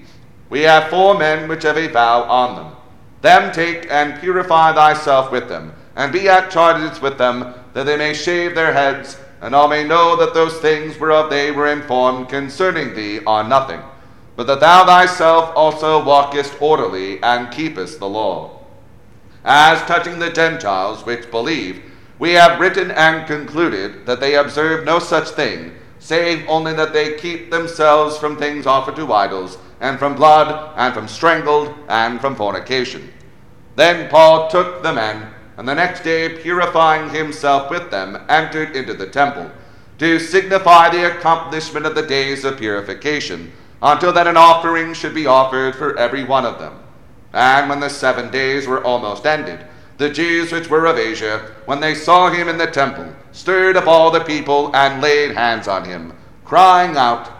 We 0.50 0.60
have 0.60 0.90
four 0.90 1.16
men 1.16 1.48
which 1.48 1.62
have 1.62 1.78
a 1.78 1.88
vow 1.88 2.24
on 2.24 2.54
them. 2.54 2.76
Them 3.22 3.50
take 3.50 3.90
and 3.90 4.20
purify 4.20 4.74
thyself 4.74 5.32
with 5.32 5.48
them, 5.48 5.72
and 5.96 6.12
be 6.12 6.28
at 6.28 6.50
charges 6.50 7.00
with 7.00 7.18
them, 7.18 7.54
that 7.72 7.84
they 7.84 7.96
may 7.96 8.14
shave 8.14 8.54
their 8.54 8.72
heads, 8.72 9.18
and 9.40 9.54
all 9.54 9.68
may 9.68 9.82
know 9.82 10.16
that 10.16 10.34
those 10.34 10.58
things 10.58 10.98
whereof 10.98 11.30
they 11.30 11.50
were 11.50 11.66
informed 11.66 12.28
concerning 12.28 12.94
thee 12.94 13.20
are 13.26 13.42
nothing, 13.42 13.80
but 14.36 14.46
that 14.46 14.60
thou 14.60 14.84
thyself 14.84 15.52
also 15.56 16.04
walkest 16.04 16.60
orderly 16.60 17.22
and 17.22 17.52
keepest 17.52 17.98
the 17.98 18.08
law. 18.08 18.60
As 19.44 19.80
touching 19.88 20.18
the 20.18 20.30
Gentiles 20.30 21.04
which 21.04 21.30
believe, 21.30 21.82
we 22.18 22.32
have 22.32 22.60
written 22.60 22.90
and 22.90 23.26
concluded 23.26 24.06
that 24.06 24.20
they 24.20 24.36
observe 24.36 24.84
no 24.84 24.98
such 24.98 25.28
thing 25.28 25.72
save 25.98 26.48
only 26.48 26.72
that 26.72 26.92
they 26.92 27.14
keep 27.14 27.50
themselves 27.50 28.16
from 28.18 28.36
things 28.36 28.66
offered 28.66 28.96
to 28.96 29.12
idols, 29.12 29.58
and 29.80 29.98
from 29.98 30.14
blood, 30.14 30.72
and 30.76 30.94
from 30.94 31.08
strangled, 31.08 31.74
and 31.88 32.20
from 32.20 32.36
fornication. 32.36 33.12
Then 33.74 34.08
Paul 34.08 34.48
took 34.48 34.82
the 34.82 34.92
men, 34.92 35.26
and 35.56 35.66
the 35.66 35.74
next 35.74 36.02
day, 36.02 36.40
purifying 36.40 37.10
himself 37.10 37.70
with 37.70 37.90
them, 37.90 38.18
entered 38.28 38.76
into 38.76 38.94
the 38.94 39.06
temple, 39.06 39.50
to 39.98 40.18
signify 40.18 40.90
the 40.90 41.16
accomplishment 41.16 41.86
of 41.86 41.94
the 41.94 42.06
days 42.06 42.44
of 42.44 42.58
purification, 42.58 43.52
until 43.82 44.12
that 44.12 44.26
an 44.26 44.36
offering 44.36 44.92
should 44.92 45.14
be 45.14 45.26
offered 45.26 45.74
for 45.74 45.98
every 45.98 46.24
one 46.24 46.44
of 46.44 46.58
them. 46.58 46.78
And 47.32 47.68
when 47.68 47.80
the 47.80 47.88
seven 47.88 48.30
days 48.30 48.66
were 48.66 48.84
almost 48.84 49.26
ended, 49.26 49.66
the 49.98 50.10
Jews 50.10 50.52
which 50.52 50.68
were 50.68 50.86
of 50.86 50.98
Asia, 50.98 51.54
when 51.64 51.80
they 51.80 51.94
saw 51.94 52.28
him 52.28 52.48
in 52.48 52.58
the 52.58 52.66
temple, 52.66 53.14
stirred 53.32 53.76
up 53.76 53.86
all 53.86 54.10
the 54.10 54.20
people 54.20 54.74
and 54.76 55.00
laid 55.00 55.34
hands 55.34 55.68
on 55.68 55.84
him, 55.84 56.12
crying 56.44 56.96
out, 56.96 57.30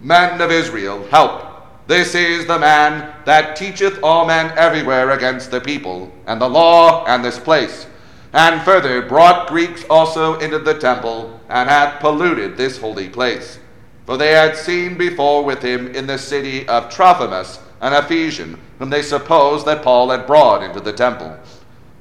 Men 0.00 0.40
of 0.40 0.52
Israel, 0.52 1.04
help! 1.10 1.49
This 1.90 2.14
is 2.14 2.46
the 2.46 2.56
man 2.56 3.12
that 3.24 3.56
teacheth 3.56 3.98
all 4.00 4.24
men 4.24 4.56
everywhere 4.56 5.10
against 5.10 5.50
the 5.50 5.60
people, 5.60 6.12
and 6.24 6.40
the 6.40 6.48
law, 6.48 7.04
and 7.06 7.24
this 7.24 7.36
place. 7.36 7.88
And 8.32 8.62
further 8.62 9.02
brought 9.02 9.48
Greeks 9.48 9.84
also 9.90 10.38
into 10.38 10.60
the 10.60 10.78
temple, 10.78 11.40
and 11.48 11.68
hath 11.68 11.98
polluted 11.98 12.56
this 12.56 12.78
holy 12.78 13.08
place. 13.08 13.58
For 14.06 14.16
they 14.16 14.30
had 14.30 14.56
seen 14.56 14.96
before 14.96 15.42
with 15.42 15.62
him 15.62 15.88
in 15.88 16.06
the 16.06 16.16
city 16.16 16.64
of 16.68 16.90
Trophimus, 16.90 17.58
an 17.80 17.92
Ephesian, 17.92 18.56
whom 18.78 18.90
they 18.90 19.02
supposed 19.02 19.66
that 19.66 19.82
Paul 19.82 20.10
had 20.10 20.28
brought 20.28 20.62
into 20.62 20.78
the 20.78 20.92
temple. 20.92 21.36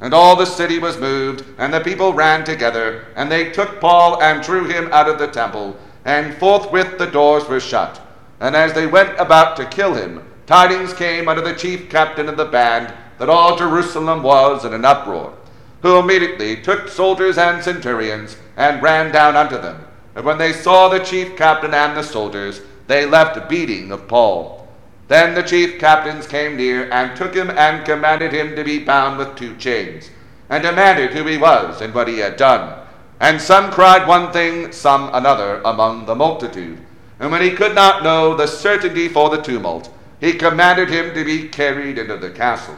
And 0.02 0.14
all 0.14 0.36
the 0.36 0.46
city 0.46 0.78
was 0.78 1.00
moved, 1.00 1.44
and 1.58 1.74
the 1.74 1.80
people 1.80 2.14
ran 2.14 2.44
together, 2.44 3.08
and 3.16 3.32
they 3.32 3.50
took 3.50 3.82
Paul 3.82 4.22
and 4.22 4.44
drew 4.44 4.66
him 4.66 4.88
out 4.92 5.10
of 5.10 5.18
the 5.18 5.30
temple, 5.30 5.76
and 6.06 6.38
forthwith 6.38 7.00
the 7.00 7.08
doors 7.08 7.50
were 7.50 7.60
shut. 7.60 8.06
And 8.40 8.56
as 8.56 8.74
they 8.74 8.88
went 8.88 9.20
about 9.20 9.58
to 9.58 9.66
kill 9.66 9.94
him, 9.94 10.24
tidings 10.46 10.94
came 10.94 11.28
unto 11.28 11.42
the 11.42 11.54
chief 11.54 11.90
captain 11.90 12.30
of 12.30 12.38
the 12.38 12.46
band 12.46 12.94
that 13.18 13.30
all 13.30 13.58
Jerusalem 13.58 14.24
was 14.24 14.64
in 14.64 14.74
an 14.74 14.86
uproar, 14.86 15.34
who 15.82 16.00
immediately 16.00 16.56
took 16.56 16.88
soldiers 16.88 17.38
and 17.38 17.64
centurions, 17.64 18.38
and 18.56 18.82
ran 18.82 19.12
down 19.12 19.36
unto 19.36 19.60
them. 19.60 19.86
And 20.16 20.26
when 20.26 20.38
they 20.38 20.54
saw 20.54 20.90
the 20.90 21.00
chief 21.00 21.36
captain 21.36 21.74
and 21.74 21.96
the 21.96 22.04
soldiers, 22.04 22.62
they 22.88 23.06
left 23.06 23.50
beating 23.50 23.92
of 23.92 24.08
Paul. 24.08 24.68
Then 25.08 25.36
the 25.36 25.44
chief 25.44 25.80
captains 25.80 26.28
came 26.28 26.56
near 26.56 26.90
and 26.92 27.16
took 27.16 27.34
him 27.34 27.50
and 27.50 27.86
commanded 27.86 28.32
him 28.32 28.56
to 28.56 28.64
be 28.64 28.80
bound 28.80 29.18
with 29.18 29.36
two 29.36 29.56
chains, 29.58 30.10
and 30.50 30.64
demanded 30.64 31.12
who 31.12 31.26
he 31.26 31.38
was 31.38 31.82
and 31.82 31.94
what 31.94 32.08
he 32.08 32.20
had 32.20 32.38
done. 32.38 32.86
And 33.20 33.42
some 33.42 33.72
cried 33.72 34.08
one 34.08 34.32
thing, 34.32 34.72
some 34.72 35.10
another 35.14 35.62
among 35.66 36.06
the 36.06 36.16
multitude. 36.16 36.80
And 37.20 37.32
when 37.32 37.42
he 37.42 37.52
could 37.52 37.76
not 37.76 38.04
know 38.04 38.36
the 38.36 38.48
certainty 38.48 39.10
for 39.10 39.30
the 39.30 39.42
tumult, 39.42 39.94
he 40.20 40.34
commanded 40.34 40.90
him 40.90 41.14
to 41.14 41.24
be 41.24 41.48
carried 41.48 41.98
into 41.98 42.18
the 42.18 42.30
castle. 42.30 42.78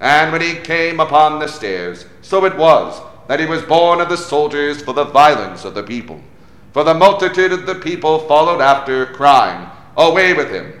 And 0.00 0.32
when 0.32 0.40
he 0.40 0.54
came 0.54 1.00
upon 1.00 1.38
the 1.38 1.46
stairs, 1.46 2.06
so 2.22 2.44
it 2.44 2.56
was 2.56 3.00
that 3.28 3.40
he 3.40 3.46
was 3.46 3.62
borne 3.62 4.00
of 4.00 4.08
the 4.08 4.16
soldiers 4.16 4.82
for 4.82 4.92
the 4.92 5.04
violence 5.04 5.64
of 5.64 5.74
the 5.74 5.82
people. 5.82 6.20
For 6.72 6.84
the 6.84 6.94
multitude 6.94 7.52
of 7.52 7.66
the 7.66 7.74
people 7.74 8.20
followed 8.20 8.60
after, 8.60 9.06
crying, 9.06 9.68
Away 9.96 10.32
with 10.32 10.50
him! 10.50 10.72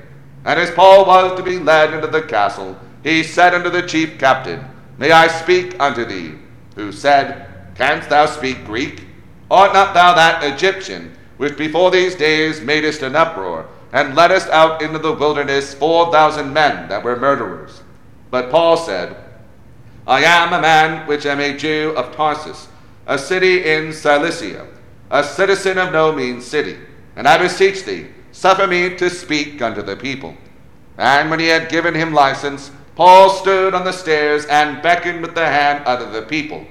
And 0.44 0.58
as 0.58 0.70
Paul 0.70 1.06
was 1.06 1.36
to 1.36 1.42
be 1.42 1.58
led 1.58 1.94
into 1.94 2.08
the 2.08 2.22
castle, 2.22 2.76
he 3.02 3.22
said 3.22 3.54
unto 3.54 3.70
the 3.70 3.86
chief 3.86 4.18
captain, 4.18 4.64
May 4.98 5.10
I 5.12 5.28
speak 5.28 5.78
unto 5.78 6.04
thee? 6.04 6.34
Who 6.74 6.92
said, 6.92 7.48
Canst 7.74 8.10
thou 8.10 8.26
speak 8.26 8.64
Greek? 8.64 9.04
Art 9.50 9.72
not 9.72 9.94
thou 9.94 10.14
that 10.14 10.42
Egyptian, 10.42 11.16
which 11.36 11.56
before 11.56 11.90
these 11.90 12.14
days 12.14 12.60
madest 12.60 13.02
an 13.02 13.16
uproar, 13.16 13.66
and 13.92 14.14
leddest 14.14 14.48
out 14.48 14.80
into 14.82 14.98
the 14.98 15.12
wilderness 15.12 15.74
four 15.74 16.10
thousand 16.10 16.52
men 16.52 16.88
that 16.88 17.04
were 17.04 17.16
murderers? 17.16 17.82
But 18.30 18.50
Paul 18.50 18.76
said, 18.76 19.16
I 20.06 20.24
am 20.24 20.52
a 20.52 20.60
man 20.60 21.06
which 21.06 21.26
am 21.26 21.40
a 21.40 21.56
Jew 21.56 21.92
of 21.96 22.14
Tarsus, 22.14 22.68
a 23.06 23.18
city 23.18 23.64
in 23.64 23.92
Cilicia, 23.92 24.66
a 25.10 25.22
citizen 25.22 25.78
of 25.78 25.92
no 25.92 26.12
mean 26.12 26.40
city, 26.40 26.76
and 27.16 27.28
I 27.28 27.38
beseech 27.38 27.84
thee, 27.84 28.08
Suffer 28.32 28.66
me 28.66 28.96
to 28.96 29.10
speak 29.10 29.60
unto 29.60 29.82
the 29.82 29.94
people. 29.94 30.34
And 30.96 31.30
when 31.30 31.38
he 31.38 31.48
had 31.48 31.68
given 31.68 31.94
him 31.94 32.14
license, 32.14 32.70
Paul 32.96 33.30
stood 33.30 33.74
on 33.74 33.84
the 33.84 33.92
stairs 33.92 34.46
and 34.46 34.82
beckoned 34.82 35.20
with 35.20 35.34
the 35.34 35.46
hand 35.46 35.86
unto 35.86 36.10
the 36.10 36.22
people. 36.22 36.66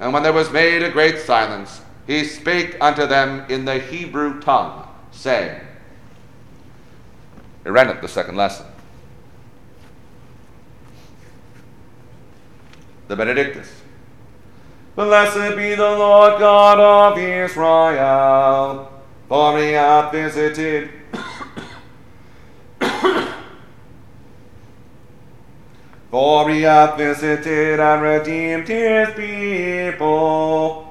And 0.00 0.12
when 0.12 0.24
there 0.24 0.32
was 0.32 0.50
made 0.50 0.82
a 0.82 0.90
great 0.90 1.18
silence, 1.20 1.80
he 2.06 2.24
spake 2.24 2.76
unto 2.80 3.06
them 3.06 3.44
in 3.48 3.64
the 3.64 3.78
Hebrew 3.78 4.40
tongue, 4.40 4.86
saying, 5.10 5.60
Here 7.62 7.76
endeth 7.76 8.00
the 8.00 8.08
second 8.08 8.36
lesson. 8.36 8.66
The 13.08 13.16
Benedictus. 13.16 13.70
Blessed 14.96 15.56
be 15.56 15.74
the 15.74 15.82
Lord 15.82 16.38
God 16.38 16.78
of 17.12 17.18
Israel, 17.18 18.92
for 19.28 19.58
he 19.58 19.72
hath 19.72 20.12
visited 20.12 20.90
For 26.10 26.48
he 26.48 26.62
hath 26.62 26.96
visited 26.96 27.80
and 27.80 28.00
redeemed 28.00 28.68
his 28.68 29.08
people, 29.14 30.83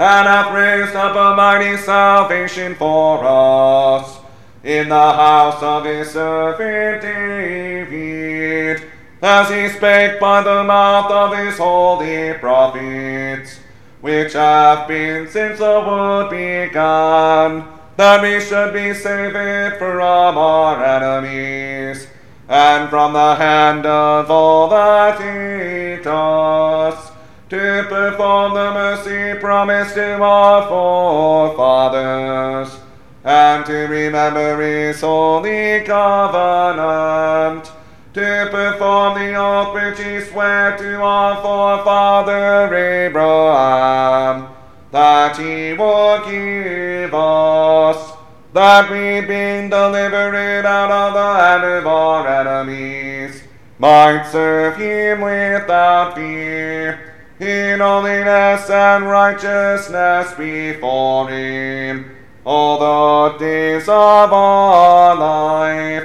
and 0.00 0.26
hath 0.26 0.54
raised 0.54 0.96
up 0.96 1.14
a 1.14 1.36
mighty 1.36 1.76
salvation 1.76 2.74
for 2.74 3.22
us 3.22 4.18
in 4.64 4.88
the 4.88 4.94
house 4.94 5.62
of 5.62 5.84
his 5.84 6.10
servant 6.10 7.02
David, 7.02 8.82
as 9.20 9.50
he 9.50 9.68
spake 9.68 10.18
by 10.18 10.42
the 10.42 10.64
mouth 10.64 11.10
of 11.10 11.36
his 11.36 11.58
holy 11.58 12.32
prophets, 12.38 13.58
which 14.00 14.32
have 14.32 14.88
been 14.88 15.28
since 15.28 15.58
the 15.58 15.64
world 15.64 16.30
began, 16.30 17.68
that 17.98 18.22
we 18.22 18.40
should 18.40 18.72
be 18.72 18.94
saved 18.94 19.76
from 19.76 20.38
our 20.38 20.82
enemies, 20.82 22.06
and 22.48 22.88
from 22.88 23.12
the 23.12 23.34
hand 23.34 23.84
of 23.84 24.30
all 24.30 24.66
that 24.70 25.20
hate 25.20 26.06
us, 26.06 27.09
to 27.50 27.84
perform 27.88 28.54
the 28.54 28.72
mercy 28.72 29.38
promised 29.40 29.96
to 29.96 30.22
our 30.22 30.68
forefathers, 30.68 32.78
and 33.24 33.66
to 33.66 33.88
remember 33.88 34.62
his 34.62 35.00
holy 35.00 35.82
covenant, 35.84 37.72
to 38.14 38.48
perform 38.52 39.18
the 39.18 39.34
oath 39.34 39.74
which 39.74 39.98
he 39.98 40.20
sware 40.20 40.78
to 40.78 41.02
our 41.02 41.42
forefather 41.42 42.72
Abraham, 42.72 44.46
that 44.92 45.36
he 45.36 45.72
would 45.72 46.24
give 46.30 47.12
us, 47.12 48.12
that 48.52 48.88
we, 48.88 49.22
being 49.26 49.68
delivered 49.68 50.64
out 50.64 50.92
of 50.92 51.14
the 51.14 51.34
hand 51.34 51.64
of 51.64 51.84
our 51.84 52.28
enemies, 52.28 53.42
might 53.80 54.22
serve 54.30 54.76
him 54.76 55.20
without 55.20 56.14
fear, 56.14 57.09
in 57.40 57.80
holiness 57.80 58.68
and 58.68 59.06
righteousness 59.06 60.34
before 60.34 61.28
him, 61.30 62.14
all 62.44 62.78
the 62.78 63.38
days 63.38 63.84
of 63.88 64.32
our 64.32 65.16
life. 65.16 66.04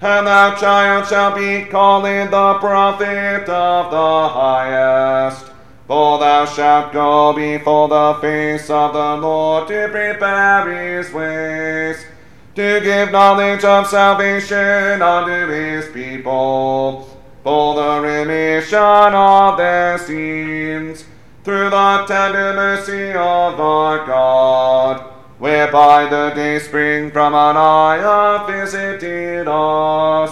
And 0.00 0.26
thou, 0.26 0.54
child, 0.54 1.06
shalt 1.06 1.36
be 1.36 1.66
called 1.66 2.04
the 2.04 2.56
prophet 2.58 3.46
of 3.46 3.90
the 3.90 4.28
highest. 4.28 5.50
For 5.86 6.18
thou 6.18 6.46
shalt 6.46 6.92
go 6.92 7.34
before 7.34 7.88
the 7.88 8.16
face 8.22 8.70
of 8.70 8.94
the 8.94 9.16
Lord 9.16 9.68
to 9.68 9.88
prepare 9.90 11.02
his 11.02 11.12
ways, 11.12 12.06
to 12.54 12.80
give 12.80 13.10
knowledge 13.10 13.64
of 13.64 13.88
salvation 13.88 15.02
unto 15.02 15.48
his 15.52 15.88
people, 15.88 17.09
for 17.42 17.74
the 17.74 18.00
remission 18.00 18.78
of 18.78 19.56
their 19.56 19.96
sins, 19.98 21.04
through 21.42 21.70
the 21.70 22.04
tender 22.06 22.52
mercy 22.54 23.10
of 23.10 23.58
our 23.58 24.06
God, 24.06 25.00
whereby 25.38 26.06
the 26.08 26.30
day 26.34 26.58
spring 26.58 27.10
from 27.10 27.34
on 27.34 27.54
high 27.54 28.46
visited 28.46 29.48
us 29.48 30.30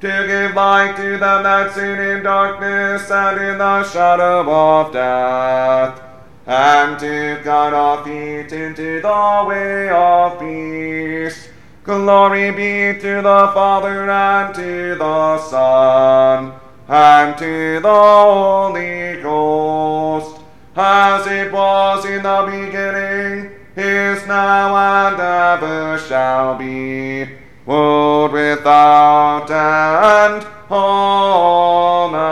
to 0.00 0.26
give 0.26 0.54
light 0.54 0.94
to 0.96 1.16
them 1.16 1.42
that 1.44 1.72
sin 1.72 1.98
in 1.98 2.22
darkness 2.22 3.10
and 3.10 3.40
in 3.40 3.58
the 3.58 3.84
shadow 3.84 4.40
of 4.50 4.92
death, 4.92 6.02
and 6.46 6.98
to 6.98 7.40
guide 7.44 7.72
our 7.72 8.04
feet 8.04 8.52
into 8.52 9.00
the 9.00 9.44
way 9.48 9.88
of 9.88 10.38
peace. 10.38 11.51
Glory 11.84 12.52
be 12.52 13.00
to 13.00 13.22
the 13.22 13.50
Father 13.52 14.08
and 14.08 14.54
to 14.54 14.94
the 14.94 15.38
Son 15.38 16.52
and 16.88 17.36
to 17.36 17.80
the 17.80 17.88
Holy 17.88 19.20
Ghost, 19.20 20.40
as 20.76 21.26
it 21.26 21.52
was 21.52 22.04
in 22.04 22.22
the 22.22 22.42
beginning, 22.46 23.50
is 23.74 24.24
now, 24.28 24.76
and 24.76 25.20
ever 25.20 25.98
shall 25.98 26.56
be 26.56 27.26
world 27.66 28.32
without 28.32 29.50
end. 29.50 30.46
Amen. 30.70 32.22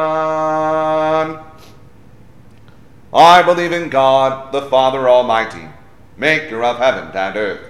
I 3.13 3.43
believe 3.43 3.73
in 3.73 3.89
God, 3.89 4.53
the 4.53 4.63
Father 4.63 5.09
Almighty, 5.09 5.69
maker 6.17 6.63
of 6.63 6.79
heaven 6.79 7.11
and 7.13 7.37
earth, 7.37 7.70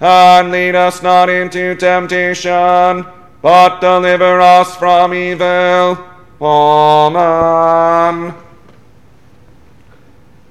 And 0.00 0.50
lead 0.50 0.74
us 0.74 1.02
not 1.02 1.28
into 1.28 1.74
temptation, 1.74 3.04
but 3.42 3.80
deliver 3.80 4.40
us 4.40 4.74
from 4.76 5.12
evil. 5.12 5.98
Amen. 6.40 8.34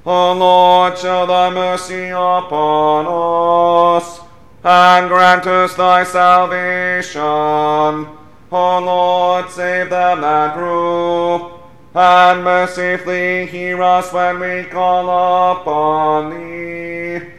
O 0.06 0.34
Lord, 0.34 0.98
show 1.00 1.26
thy 1.26 1.50
mercy 1.50 2.10
upon 2.10 3.08
us, 3.08 4.20
and 4.64 5.08
grant 5.08 5.48
us 5.48 5.74
thy 5.74 6.04
salvation. 6.04 7.22
O 7.22 8.08
Lord, 8.52 9.50
save 9.50 9.90
them 9.90 10.22
that 10.22 10.56
rule, 10.58 11.60
and 11.96 12.44
mercifully 12.44 13.48
hear 13.48 13.82
us 13.82 14.14
when 14.14 14.40
we 14.40 14.64
call 14.66 15.10
upon 15.54 16.30
thee. 16.30 17.39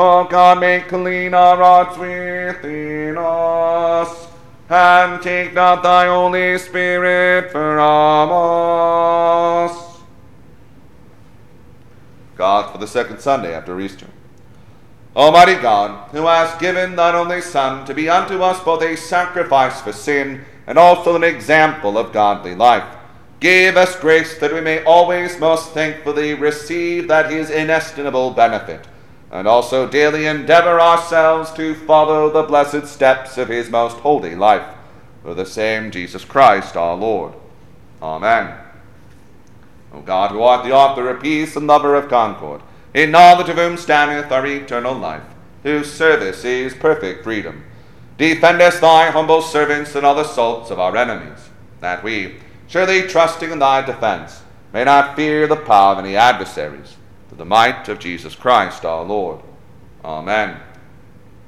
O 0.00 0.22
God, 0.22 0.60
make 0.60 0.86
clean 0.86 1.34
our 1.34 1.56
hearts 1.56 1.98
within 1.98 3.18
us, 3.18 4.28
and 4.70 5.20
take 5.20 5.52
not 5.54 5.82
thy 5.82 6.06
Holy 6.06 6.56
Spirit 6.56 7.50
from 7.50 8.30
us. 8.30 9.72
God, 12.36 12.70
for 12.70 12.78
the 12.78 12.86
second 12.86 13.18
Sunday 13.18 13.52
after 13.52 13.80
Easter. 13.80 14.06
Almighty 15.16 15.56
God, 15.56 16.10
who 16.10 16.26
hast 16.26 16.60
given 16.60 16.94
thine 16.94 17.16
only 17.16 17.40
Son 17.40 17.84
to 17.84 17.92
be 17.92 18.08
unto 18.08 18.40
us 18.40 18.62
both 18.62 18.84
a 18.84 18.96
sacrifice 18.96 19.80
for 19.80 19.92
sin 19.92 20.44
and 20.68 20.78
also 20.78 21.16
an 21.16 21.24
example 21.24 21.98
of 21.98 22.12
godly 22.12 22.54
life, 22.54 22.84
give 23.40 23.76
us 23.76 23.98
grace 23.98 24.38
that 24.38 24.52
we 24.52 24.60
may 24.60 24.84
always 24.84 25.40
most 25.40 25.70
thankfully 25.70 26.34
receive 26.34 27.08
that 27.08 27.32
his 27.32 27.50
inestimable 27.50 28.30
benefit, 28.30 28.86
and 29.30 29.46
also 29.46 29.88
daily 29.88 30.26
endeavor 30.26 30.80
ourselves 30.80 31.52
to 31.52 31.74
follow 31.74 32.30
the 32.30 32.42
blessed 32.42 32.86
steps 32.86 33.36
of 33.36 33.48
his 33.48 33.70
most 33.70 33.98
holy 33.98 34.34
life. 34.34 34.66
For 35.22 35.34
the 35.34 35.46
same 35.46 35.90
Jesus 35.90 36.24
Christ 36.24 36.76
our 36.76 36.96
Lord. 36.96 37.34
Amen. 38.00 38.56
O 39.92 40.00
God, 40.00 40.30
who 40.30 40.42
art 40.42 40.64
the 40.64 40.72
author 40.72 41.08
of 41.08 41.22
peace 41.22 41.56
and 41.56 41.66
lover 41.66 41.94
of 41.94 42.08
concord, 42.08 42.62
in 42.94 43.10
knowledge 43.10 43.48
of 43.48 43.56
whom 43.56 43.76
standeth 43.76 44.30
our 44.30 44.46
eternal 44.46 44.94
life, 44.94 45.22
whose 45.62 45.92
service 45.92 46.44
is 46.44 46.74
perfect 46.74 47.24
freedom. 47.24 47.64
Defend 48.16 48.60
us, 48.60 48.80
thy 48.80 49.10
humble 49.10 49.42
servants, 49.42 49.94
in 49.94 50.04
all 50.04 50.14
the 50.14 50.22
assaults 50.22 50.70
of 50.70 50.78
our 50.80 50.96
enemies, 50.96 51.50
that 51.80 52.02
we, 52.02 52.36
surely 52.66 53.02
trusting 53.02 53.50
in 53.50 53.58
thy 53.58 53.82
defense, 53.82 54.42
may 54.72 54.84
not 54.84 55.16
fear 55.16 55.46
the 55.46 55.56
power 55.56 55.92
of 55.92 55.98
any 56.04 56.16
adversaries, 56.16 56.96
the 57.38 57.44
might 57.44 57.88
of 57.88 57.98
Jesus 57.98 58.34
Christ 58.34 58.84
our 58.84 59.04
Lord. 59.04 59.40
Amen. 60.04 60.60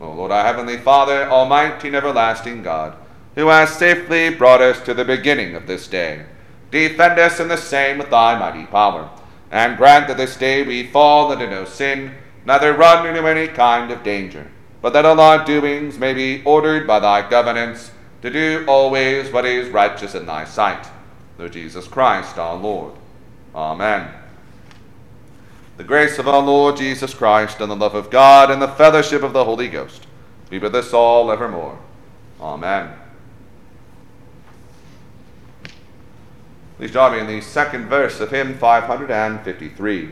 O 0.00 0.12
Lord, 0.12 0.30
our 0.32 0.44
heavenly 0.44 0.78
Father, 0.78 1.28
almighty 1.28 1.88
and 1.88 1.96
everlasting 1.96 2.62
God, 2.62 2.96
who 3.34 3.48
has 3.48 3.70
safely 3.70 4.30
brought 4.30 4.62
us 4.62 4.80
to 4.80 4.94
the 4.94 5.04
beginning 5.04 5.54
of 5.54 5.66
this 5.66 5.86
day, 5.86 6.24
defend 6.70 7.18
us 7.18 7.38
in 7.38 7.48
the 7.48 7.56
same 7.58 7.98
with 7.98 8.08
thy 8.08 8.38
mighty 8.38 8.64
power 8.64 9.10
and 9.50 9.76
grant 9.76 10.06
that 10.08 10.16
this 10.16 10.36
day 10.36 10.62
we 10.62 10.86
fall 10.86 11.32
into 11.32 11.48
no 11.48 11.64
sin, 11.64 12.14
neither 12.44 12.72
run 12.72 13.06
into 13.06 13.26
any 13.26 13.48
kind 13.48 13.90
of 13.90 14.02
danger, 14.02 14.46
but 14.80 14.92
that 14.92 15.04
all 15.04 15.18
our 15.20 15.44
doings 15.44 15.98
may 15.98 16.14
be 16.14 16.42
ordered 16.44 16.86
by 16.86 17.00
thy 17.00 17.28
governance, 17.28 17.90
to 18.22 18.30
do 18.30 18.64
always 18.68 19.32
what 19.32 19.44
is 19.44 19.68
righteous 19.70 20.14
in 20.14 20.26
thy 20.26 20.44
sight. 20.44 20.86
Through 21.36 21.50
Jesus 21.50 21.88
Christ 21.88 22.38
our 22.38 22.56
Lord. 22.56 22.94
Amen. 23.54 24.19
The 25.80 25.86
grace 25.86 26.18
of 26.18 26.28
our 26.28 26.42
Lord 26.42 26.76
Jesus 26.76 27.14
Christ, 27.14 27.58
and 27.58 27.70
the 27.70 27.74
love 27.74 27.94
of 27.94 28.10
God, 28.10 28.50
and 28.50 28.60
the 28.60 28.68
fellowship 28.68 29.22
of 29.22 29.32
the 29.32 29.46
Holy 29.46 29.66
Ghost 29.66 30.06
be 30.50 30.58
with 30.58 30.74
us 30.74 30.92
all 30.92 31.32
evermore. 31.32 31.78
Amen. 32.38 32.92
Please 36.76 36.90
join 36.90 37.12
me 37.12 37.20
in 37.20 37.26
the 37.26 37.40
second 37.40 37.86
verse 37.86 38.20
of 38.20 38.30
hymn 38.30 38.58
553. 38.58 40.10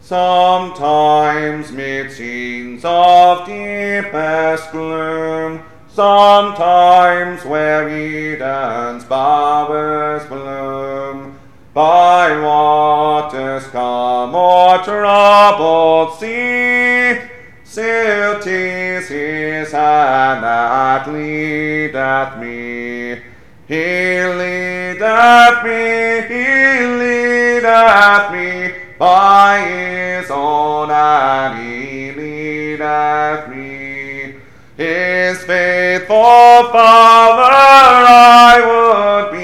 Sometimes 0.00 1.70
mid 1.70 2.10
scenes 2.10 2.82
of 2.84 3.46
deepest 3.46 4.72
gloom, 4.72 5.62
sometimes 5.86 7.44
where 7.44 7.88
Eden's 7.88 9.04
bowers 9.04 10.26
bloom, 10.26 11.29
by 11.72 12.36
waters 12.40 13.66
calm 13.68 14.34
or 14.34 14.78
troubled 14.82 16.18
sea, 16.18 17.20
still 17.62 18.40
'tis 18.40 19.08
his 19.08 19.70
hand 19.72 20.42
that 20.42 21.06
leadeth 21.12 22.38
me. 22.38 23.22
He 23.68 24.24
leadeth 24.40 25.62
me, 25.62 26.22
he 26.26 26.86
leadeth 27.00 28.32
me 28.32 28.74
by 28.98 29.60
his 29.60 30.28
own 30.28 30.88
hand, 30.88 31.58
he 31.60 32.10
leadeth 32.10 33.48
me. 33.48 34.34
His 34.76 35.44
faithful 35.44 36.72
father 36.72 37.52
I 37.52 38.60
would 38.66 39.30
be, 39.32 39.39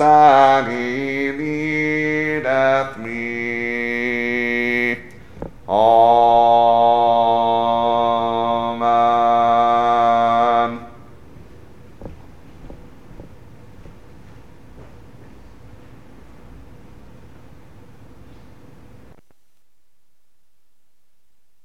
गि 0.00 1.01